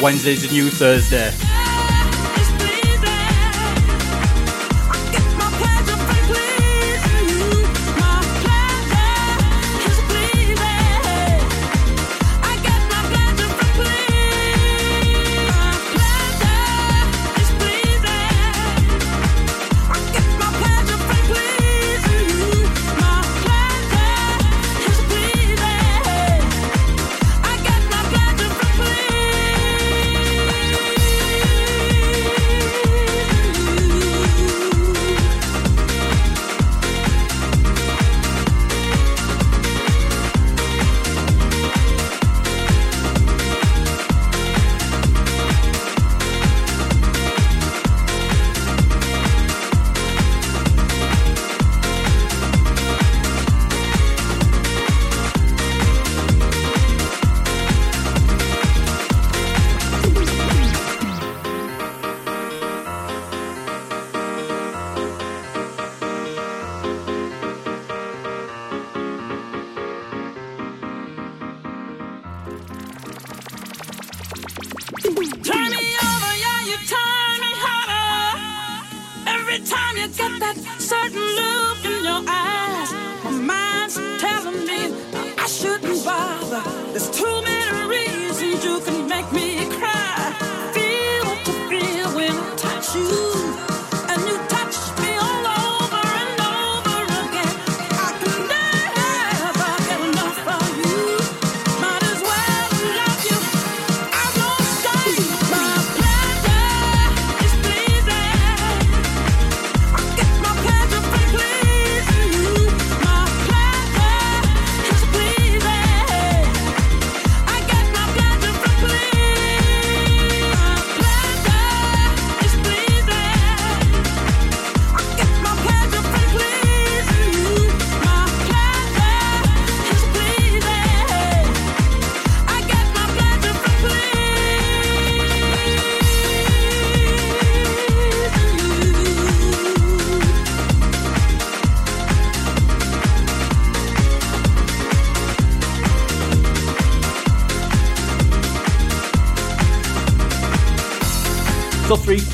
Wednesday's 0.00 0.44
a 0.44 0.52
new 0.52 0.70
Thursday. 0.70 1.55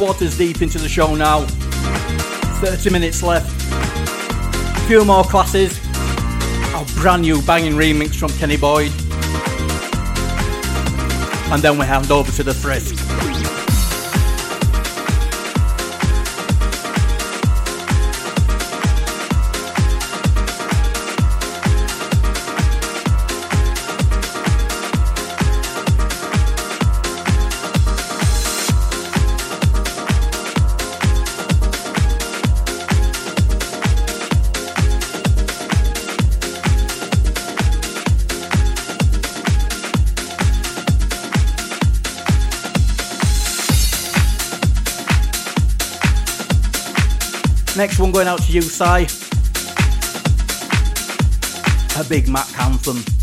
Quarters 0.06 0.36
deep 0.36 0.62
into 0.62 0.78
the 0.78 0.88
show 0.88 1.14
now. 1.14 1.46
30 2.60 2.90
minutes 2.90 3.22
left. 3.22 3.48
A 4.76 4.80
few 4.88 5.04
more 5.04 5.22
classes. 5.22 5.78
A 6.74 6.84
brand 7.00 7.22
new 7.22 7.40
banging 7.42 7.74
remix 7.74 8.16
from 8.16 8.30
Kenny 8.30 8.56
Boyd. 8.56 8.90
And 11.52 11.62
then 11.62 11.78
we 11.78 11.86
hand 11.86 12.10
over 12.10 12.32
to 12.32 12.42
the 12.42 12.52
frisk. 12.52 13.01
One 48.12 48.24
going 48.24 48.28
out 48.28 48.42
to 48.42 48.52
you, 48.52 48.62
Si. 48.62 49.06
A 51.98 52.04
big 52.04 52.28
Mac 52.28 52.46
anthem. 52.58 53.21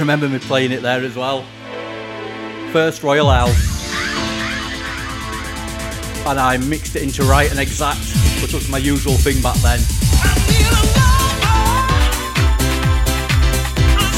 Remember 0.00 0.28
me 0.28 0.38
playing 0.38 0.72
it 0.72 0.82
there 0.82 1.02
as 1.02 1.14
well. 1.14 1.44
First 2.72 3.02
Royal 3.02 3.30
House. 3.30 3.70
And 6.26 6.38
I 6.38 6.56
mixed 6.56 6.96
it 6.96 7.02
into 7.02 7.22
right 7.24 7.50
and 7.50 7.60
exact, 7.60 8.00
which 8.42 8.52
was 8.52 8.68
my 8.68 8.78
usual 8.78 9.14
thing 9.14 9.42
back 9.42 9.56
then. 9.56 9.78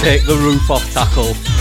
Take 0.00 0.24
the 0.26 0.36
roof 0.36 0.70
off 0.70 0.92
tackle. 0.92 1.51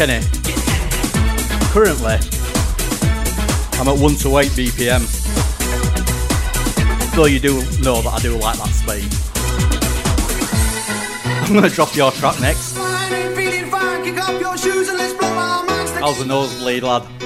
Kenny, 0.00 0.24
currently 1.74 2.16
I'm 3.78 3.86
at 3.86 3.98
1 3.98 4.14
to 4.20 4.38
8 4.38 4.48
BPM. 4.52 5.04
Though 7.14 7.26
you 7.26 7.38
do 7.38 7.56
know 7.82 8.00
that 8.00 8.14
I 8.14 8.18
do 8.20 8.34
like 8.38 8.56
that 8.56 8.70
speed. 8.72 9.04
I'm 11.44 11.52
going 11.52 11.68
to 11.68 11.74
drop 11.76 11.94
your 11.94 12.10
track 12.12 12.40
next. 12.40 12.78
How's 15.98 16.18
the 16.18 16.24
nosebleed, 16.24 16.82
lad? 16.82 17.19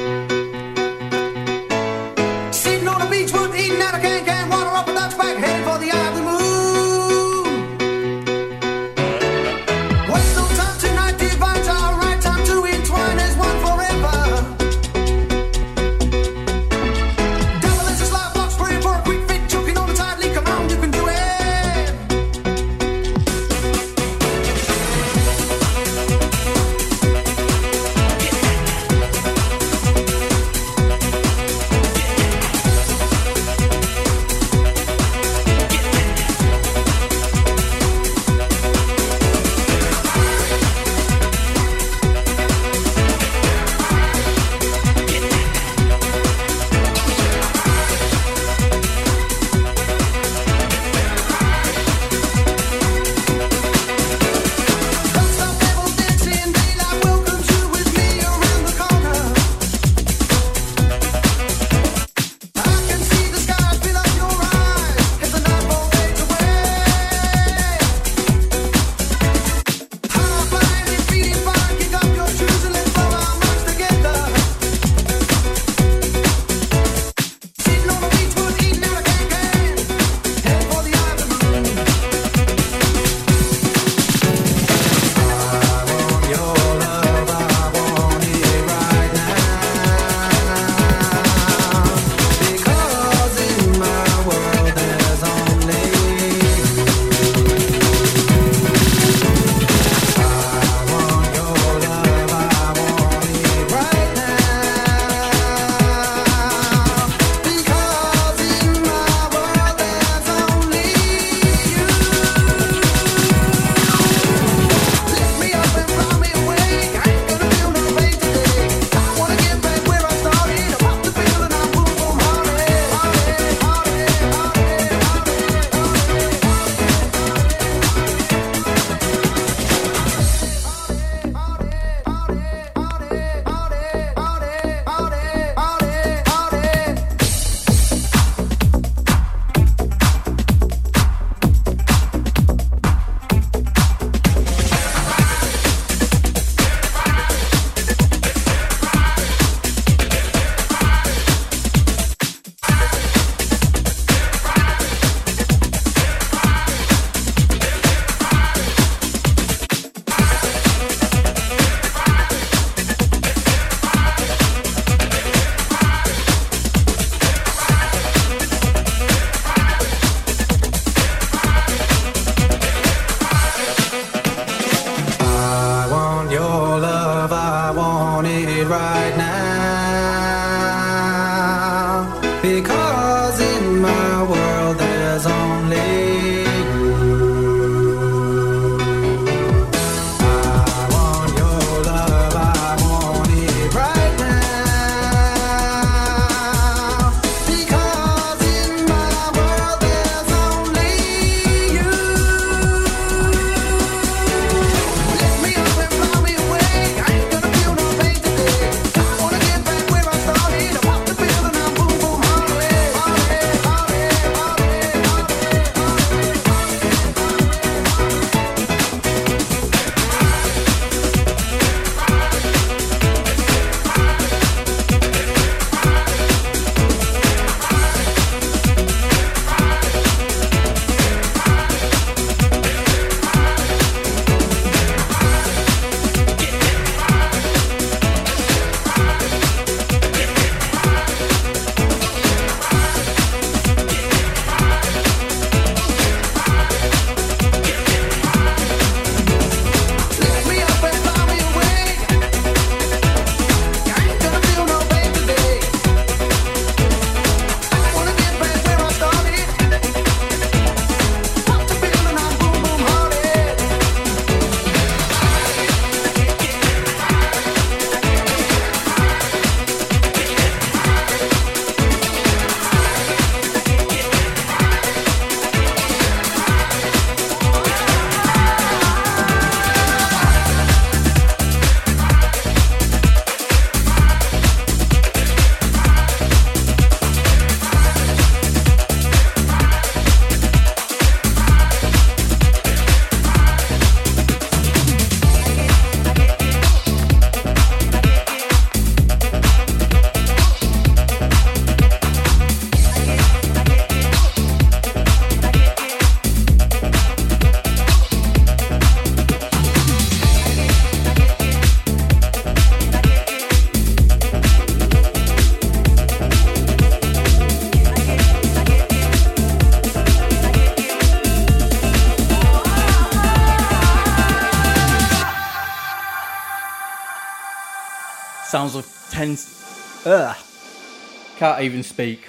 even 331.65 331.82
speak. 331.82 332.28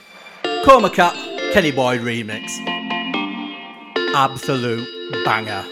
Coma 0.64 0.90
Cat, 0.90 1.14
Kenny 1.52 1.72
Boyd 1.72 2.00
remix. 2.02 2.50
Absolute 4.16 4.88
banger. 5.26 5.66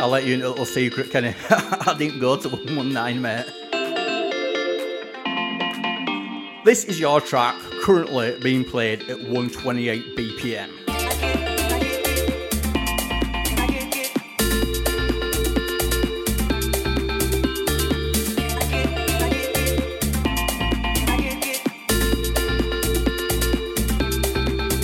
I'll 0.00 0.08
let 0.08 0.24
you 0.24 0.34
into 0.34 0.48
a 0.48 0.50
little 0.50 0.64
secret, 0.64 1.10
Kenny. 1.10 1.34
I 1.50 1.94
didn't 1.96 2.18
go 2.18 2.36
to 2.36 2.48
119, 2.50 3.22
mate. 3.22 3.46
This 6.64 6.84
is 6.84 6.98
your 6.98 7.20
track 7.20 7.54
currently 7.88 8.38
being 8.40 8.66
played 8.66 9.00
at 9.08 9.18
128 9.18 10.14
BPM. 10.14 10.68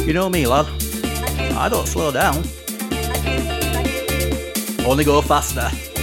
You 0.06 0.14
know 0.14 0.30
me, 0.30 0.46
lad. 0.46 0.64
I 1.58 1.68
don't 1.68 1.86
slow 1.86 2.10
down. 2.10 2.36
Only 4.88 5.04
go 5.04 5.20
faster. 5.20 5.93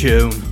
June. 0.00 0.49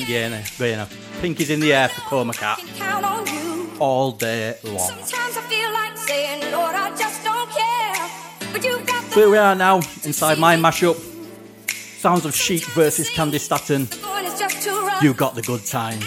100% 0.00 0.06
Gaynor. 0.58 0.86
Pinkies 1.20 1.50
in 1.50 1.60
the 1.60 1.72
air 1.72 1.88
for 1.88 2.00
Coma 2.02 2.32
Cat 2.32 2.58
Count 2.76 3.04
on 3.04 3.26
you. 3.26 3.70
all 3.78 4.12
day 4.12 4.56
long. 4.64 4.78
Sometimes 4.78 5.36
I 5.36 5.40
feel 5.42 5.72
like 5.72 5.96
saying, 5.96 6.52
Lord, 6.52 6.74
I 6.74 6.90
just 6.96 7.22
don't 7.24 7.50
care. 7.50 8.52
But 8.52 8.64
you've 8.64 8.86
got 8.86 9.04
So 9.12 9.20
here 9.20 9.30
we 9.30 9.38
are 9.38 9.54
now 9.54 9.76
inside 10.04 10.38
my 10.38 10.56
mashup. 10.56 10.96
Sounds 11.68 12.24
of 12.24 12.34
Chic 12.34 12.64
versus 12.66 13.08
Candi 13.10 13.38
Staton. 13.38 13.86
going, 14.02 14.24
it's 14.26 14.38
just 14.38 14.62
too 14.62 14.86
rough. 14.86 15.02
You 15.02 15.14
got 15.14 15.34
the 15.34 15.42
good 15.42 15.64
times. 15.64 16.04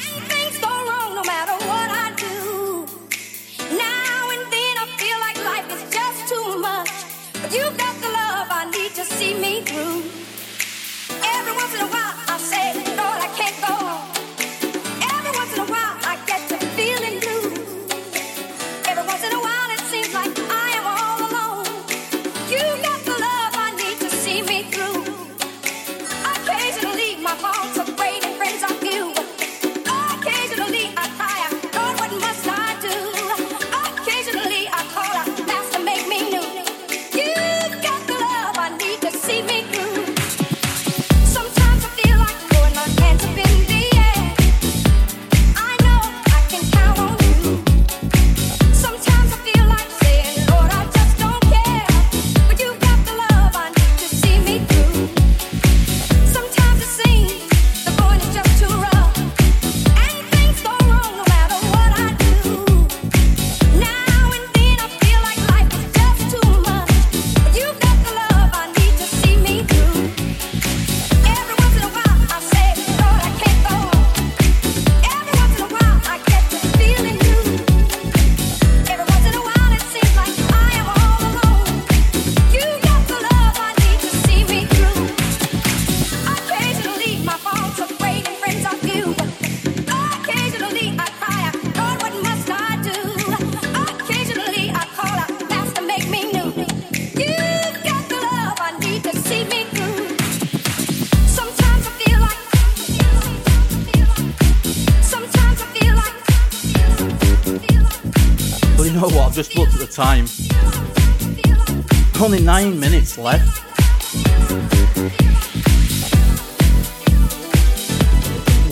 Nine 112.56 112.80
minutes 112.80 113.18
left. 113.18 113.60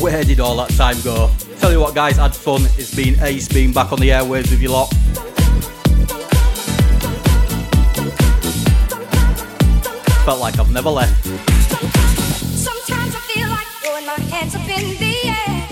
Where 0.02 0.24
did 0.24 0.40
all 0.40 0.56
that 0.56 0.70
time 0.78 0.96
go? 1.02 1.30
Tell 1.60 1.70
you 1.70 1.82
what, 1.82 1.94
guys, 1.94 2.16
had 2.16 2.34
fun. 2.34 2.62
It's 2.78 2.96
been 2.96 3.22
ace 3.22 3.50
being 3.50 3.74
back 3.74 3.92
on 3.92 4.00
the 4.00 4.08
airwaves 4.08 4.50
with 4.52 4.62
you 4.62 4.70
lot. 4.70 4.88
Felt 10.24 10.40
like 10.40 10.58
I've 10.60 10.72
never 10.72 10.90
left. 10.90 11.26
Sometimes 11.26 13.14
I 13.14 13.22
feel 13.34 13.50
like 13.50 13.68
throwing 13.84 14.06
my 14.06 14.20
hands 14.34 14.56
up 14.56 14.62
in 14.62 14.98
the 15.04 15.16
air. 15.28 15.68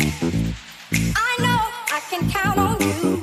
I 1.16 1.38
know 1.44 1.60
I 1.96 2.02
can 2.10 2.30
count 2.30 2.60
on 2.60 2.82
you. 2.82 3.20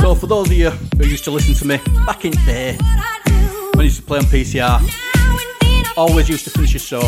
So, 0.00 0.14
for 0.14 0.26
those 0.26 0.46
of 0.48 0.52
you 0.52 0.70
who 0.70 1.04
used 1.04 1.24
to 1.24 1.30
listen 1.30 1.54
to 1.54 1.66
me 1.66 1.78
back 2.06 2.24
in 2.24 2.30
the 2.32 2.42
day, 2.46 2.76
when 3.72 3.80
I 3.80 3.82
used 3.82 3.96
to 3.96 4.02
play 4.02 4.18
on 4.18 4.24
PCR, 4.24 4.80
always 5.96 6.28
used 6.28 6.44
to 6.44 6.50
finish 6.50 6.74
a 6.74 6.78
show 6.78 7.02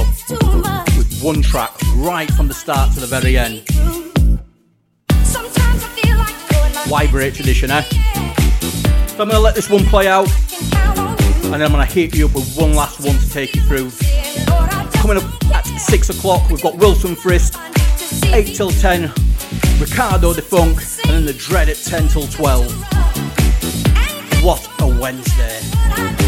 with 0.96 1.20
one 1.22 1.42
track 1.42 1.70
right 1.96 2.30
from 2.32 2.48
the 2.48 2.54
start 2.54 2.92
to 2.94 3.00
the 3.00 3.06
very 3.06 3.36
end. 3.38 3.62
Great 7.10 7.34
tradition, 7.34 7.70
eh? 7.70 7.82
So 7.82 9.22
I'm 9.22 9.28
gonna 9.28 9.40
let 9.40 9.54
this 9.54 9.68
one 9.68 9.84
play 9.86 10.06
out, 10.06 10.28
and 11.44 11.54
then 11.54 11.62
I'm 11.62 11.70
gonna 11.70 11.84
hit 11.86 12.14
you 12.14 12.26
up 12.26 12.34
with 12.34 12.56
one 12.56 12.74
last 12.74 13.00
one 13.00 13.16
to 13.16 13.30
take 13.30 13.54
you 13.54 13.62
through. 13.62 13.90
Coming 15.00 15.16
up 15.16 15.24
at 15.54 15.66
six 15.78 16.10
o'clock, 16.10 16.48
we've 16.50 16.62
got 16.62 16.76
Wilson 16.76 17.16
Frisk, 17.16 17.54
I 18.32 18.42
need 18.42 18.46
to 18.46 18.52
see 18.52 18.52
eight 18.52 18.56
till 18.56 18.70
ten, 18.70 19.12
Ricardo 19.80 20.32
De 20.32 20.42
Funk, 20.42 20.80
and 21.04 21.10
then 21.10 21.26
the 21.26 21.32
Dread 21.32 21.68
at 21.68 21.76
ten 21.76 22.08
till 22.08 22.26
twelve. 22.28 22.70
What 24.42 24.68
a 24.80 24.86
Wednesday! 24.86 26.19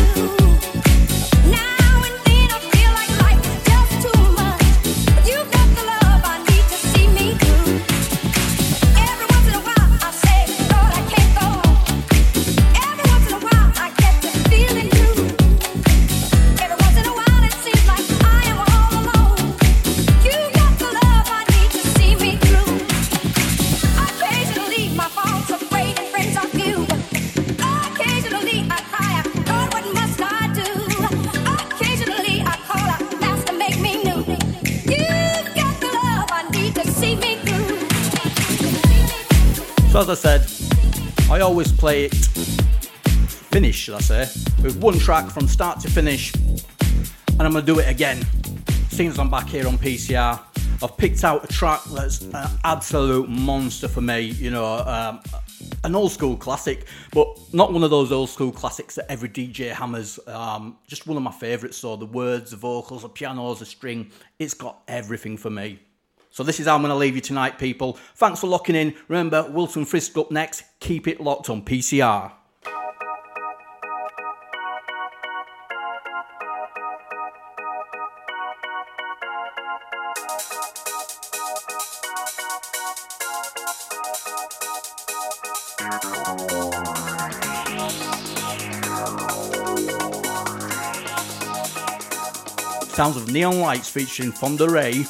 So 39.92 40.00
as 40.00 40.08
I 40.08 40.14
said, 40.14 41.30
I 41.30 41.40
always 41.40 41.70
play 41.70 42.06
it 42.06 42.14
finish, 42.14 43.76
should 43.76 43.94
I 43.94 44.00
say, 44.00 44.20
with 44.62 44.78
one 44.80 44.98
track 44.98 45.30
from 45.30 45.46
start 45.46 45.80
to 45.80 45.90
finish, 45.90 46.34
and 46.34 47.42
I'm 47.42 47.52
gonna 47.52 47.60
do 47.60 47.78
it 47.78 47.86
again. 47.90 48.24
Seeing 48.88 49.10
as 49.10 49.18
I'm 49.18 49.28
back 49.28 49.48
here 49.48 49.68
on 49.68 49.76
PCR, 49.76 50.40
I've 50.82 50.96
picked 50.96 51.22
out 51.24 51.44
a 51.44 51.46
track 51.46 51.82
that's 51.92 52.22
an 52.22 52.48
absolute 52.64 53.28
monster 53.28 53.86
for 53.86 54.00
me. 54.00 54.20
You 54.20 54.50
know, 54.50 54.64
um, 54.64 55.20
an 55.84 55.94
old 55.94 56.10
school 56.10 56.38
classic, 56.38 56.86
but 57.12 57.26
not 57.52 57.74
one 57.74 57.84
of 57.84 57.90
those 57.90 58.12
old 58.12 58.30
school 58.30 58.50
classics 58.50 58.94
that 58.94 59.12
every 59.12 59.28
DJ 59.28 59.74
hammers. 59.74 60.18
Um, 60.26 60.78
just 60.86 61.06
one 61.06 61.18
of 61.18 61.22
my 61.22 61.32
favourites. 61.32 61.76
So 61.76 61.96
the 61.96 62.06
words, 62.06 62.52
the 62.52 62.56
vocals, 62.56 63.02
the 63.02 63.10
pianos, 63.10 63.58
the 63.58 63.66
string, 63.66 64.10
it's 64.38 64.54
got 64.54 64.80
everything 64.88 65.36
for 65.36 65.50
me. 65.50 65.80
So 66.32 66.42
this 66.42 66.58
is 66.58 66.66
how 66.66 66.74
I'm 66.76 66.80
going 66.80 66.88
to 66.88 66.96
leave 66.96 67.14
you 67.14 67.20
tonight, 67.20 67.58
people. 67.58 67.98
Thanks 68.14 68.40
for 68.40 68.46
locking 68.46 68.74
in. 68.74 68.94
Remember, 69.06 69.46
Wilson 69.50 69.84
Frisk 69.84 70.16
up 70.16 70.30
next. 70.30 70.64
Keep 70.80 71.06
it 71.06 71.20
locked 71.20 71.50
on 71.50 71.62
PCR. 71.62 72.32
Sounds 92.94 93.16
of 93.16 93.30
Neon 93.30 93.60
Lights 93.60 93.90
featuring 93.90 94.32
Fonda 94.32 94.66
Rae. 94.66 95.04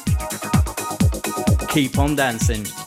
Keep 1.73 1.97
on 1.97 2.15
dancing. 2.15 2.82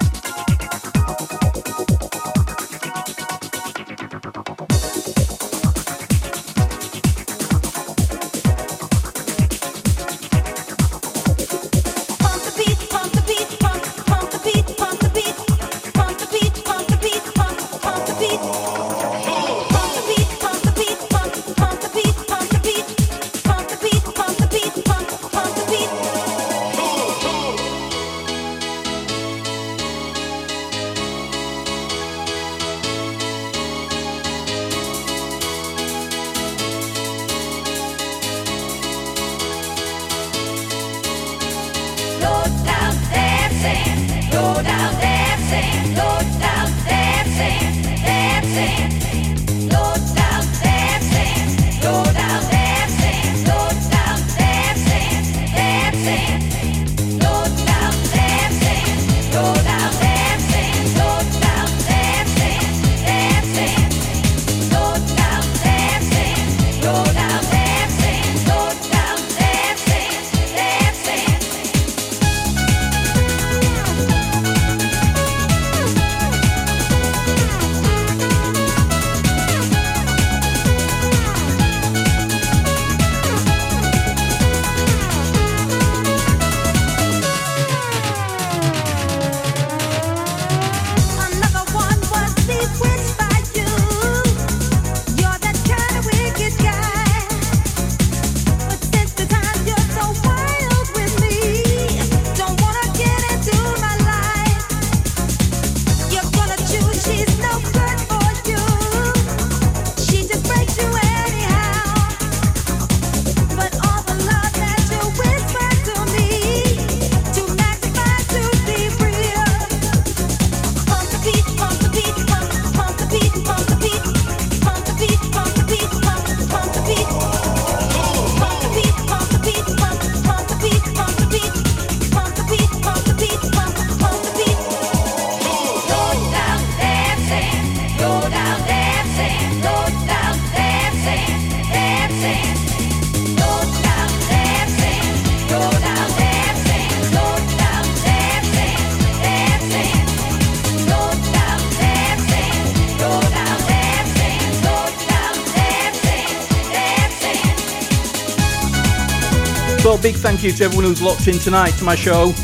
Thank 160.26 160.42
you 160.42 160.50
to 160.50 160.64
everyone 160.64 160.84
who's 160.84 161.00
locked 161.00 161.28
in 161.28 161.38
tonight 161.38 161.70
to 161.70 161.84
my 161.84 161.94
show. 161.94 162.34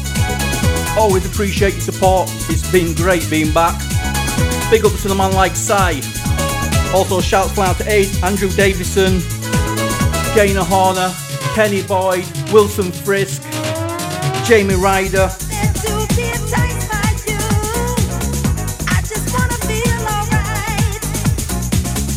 Always 0.97 1.27
appreciate 1.27 1.73
your 1.73 1.81
support. 1.81 2.31
It's 2.49 2.71
been 2.71 2.95
great 2.95 3.29
being 3.29 3.53
back. 3.53 3.77
Big 4.71 4.85
ups 4.85 5.03
to 5.03 5.09
the 5.09 5.17
man 5.17 5.33
like 5.33 5.57
Sai. 5.57 5.95
Also, 6.95 7.21
shouts 7.21 7.51
fly 7.51 7.67
out 7.67 7.79
to 7.79 7.93
Aid, 7.93 8.07
Andrew 8.23 8.49
Davison, 8.51 9.19
Jana 10.33 10.63
Horner, 10.63 11.13
Kenny 11.57 11.83
Boyd, 11.83 12.25
Wilson 12.53 12.93
Frisk, 12.93 13.43
Jamie 14.47 14.77
Ryder, 14.77 15.29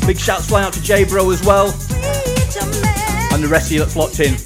Big 0.06 0.20
shouts 0.20 0.46
flying 0.46 0.68
out 0.68 0.74
to 0.74 0.82
J 0.84 1.06
Bro 1.06 1.32
as 1.32 1.44
well, 1.44 1.72
and 3.34 3.44
the 3.44 3.48
rest 3.50 3.70
of 3.70 3.72
you 3.72 3.80
that's 3.80 3.96
locked 3.96 4.20
in. 4.20 4.44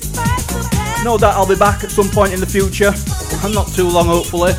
No 1.04 1.18
doubt 1.18 1.36
I'll 1.36 1.48
be 1.48 1.56
back 1.56 1.84
at 1.84 1.92
some 1.92 2.10
point 2.10 2.34
in 2.34 2.40
the 2.40 2.46
future, 2.46 2.94
and 3.44 3.54
not 3.54 3.68
too 3.70 3.88
long 3.88 4.06
hopefully. 4.06 4.54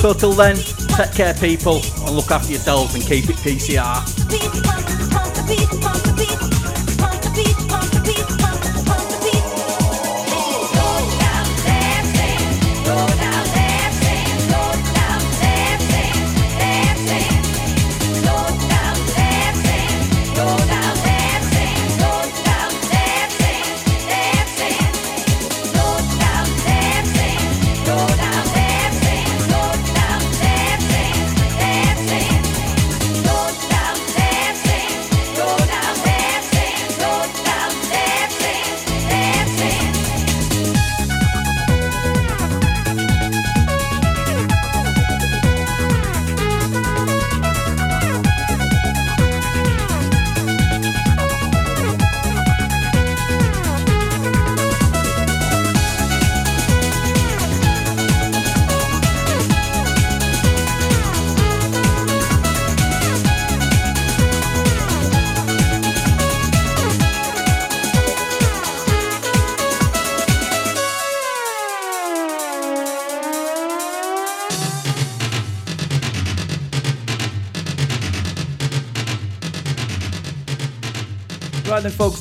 So 0.00 0.12
till 0.12 0.32
then, 0.32 0.56
take 0.96 1.12
care 1.12 1.34
people, 1.34 1.82
and 2.06 2.14
look 2.16 2.30
after 2.30 2.52
yourselves 2.52 2.94
and 2.94 3.04
keep 3.04 3.28
it 3.28 3.36
PCR. 3.36 4.04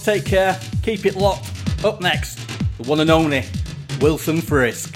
Take 0.06 0.24
care. 0.24 0.60
Keep 0.84 1.08
it 1.08 1.16
locked. 1.16 1.52
Up 1.84 2.00
next, 2.00 2.36
the 2.78 2.88
one 2.88 3.00
and 3.00 3.10
only 3.10 3.44
Wilson 4.00 4.40
Frisk. 4.40 4.95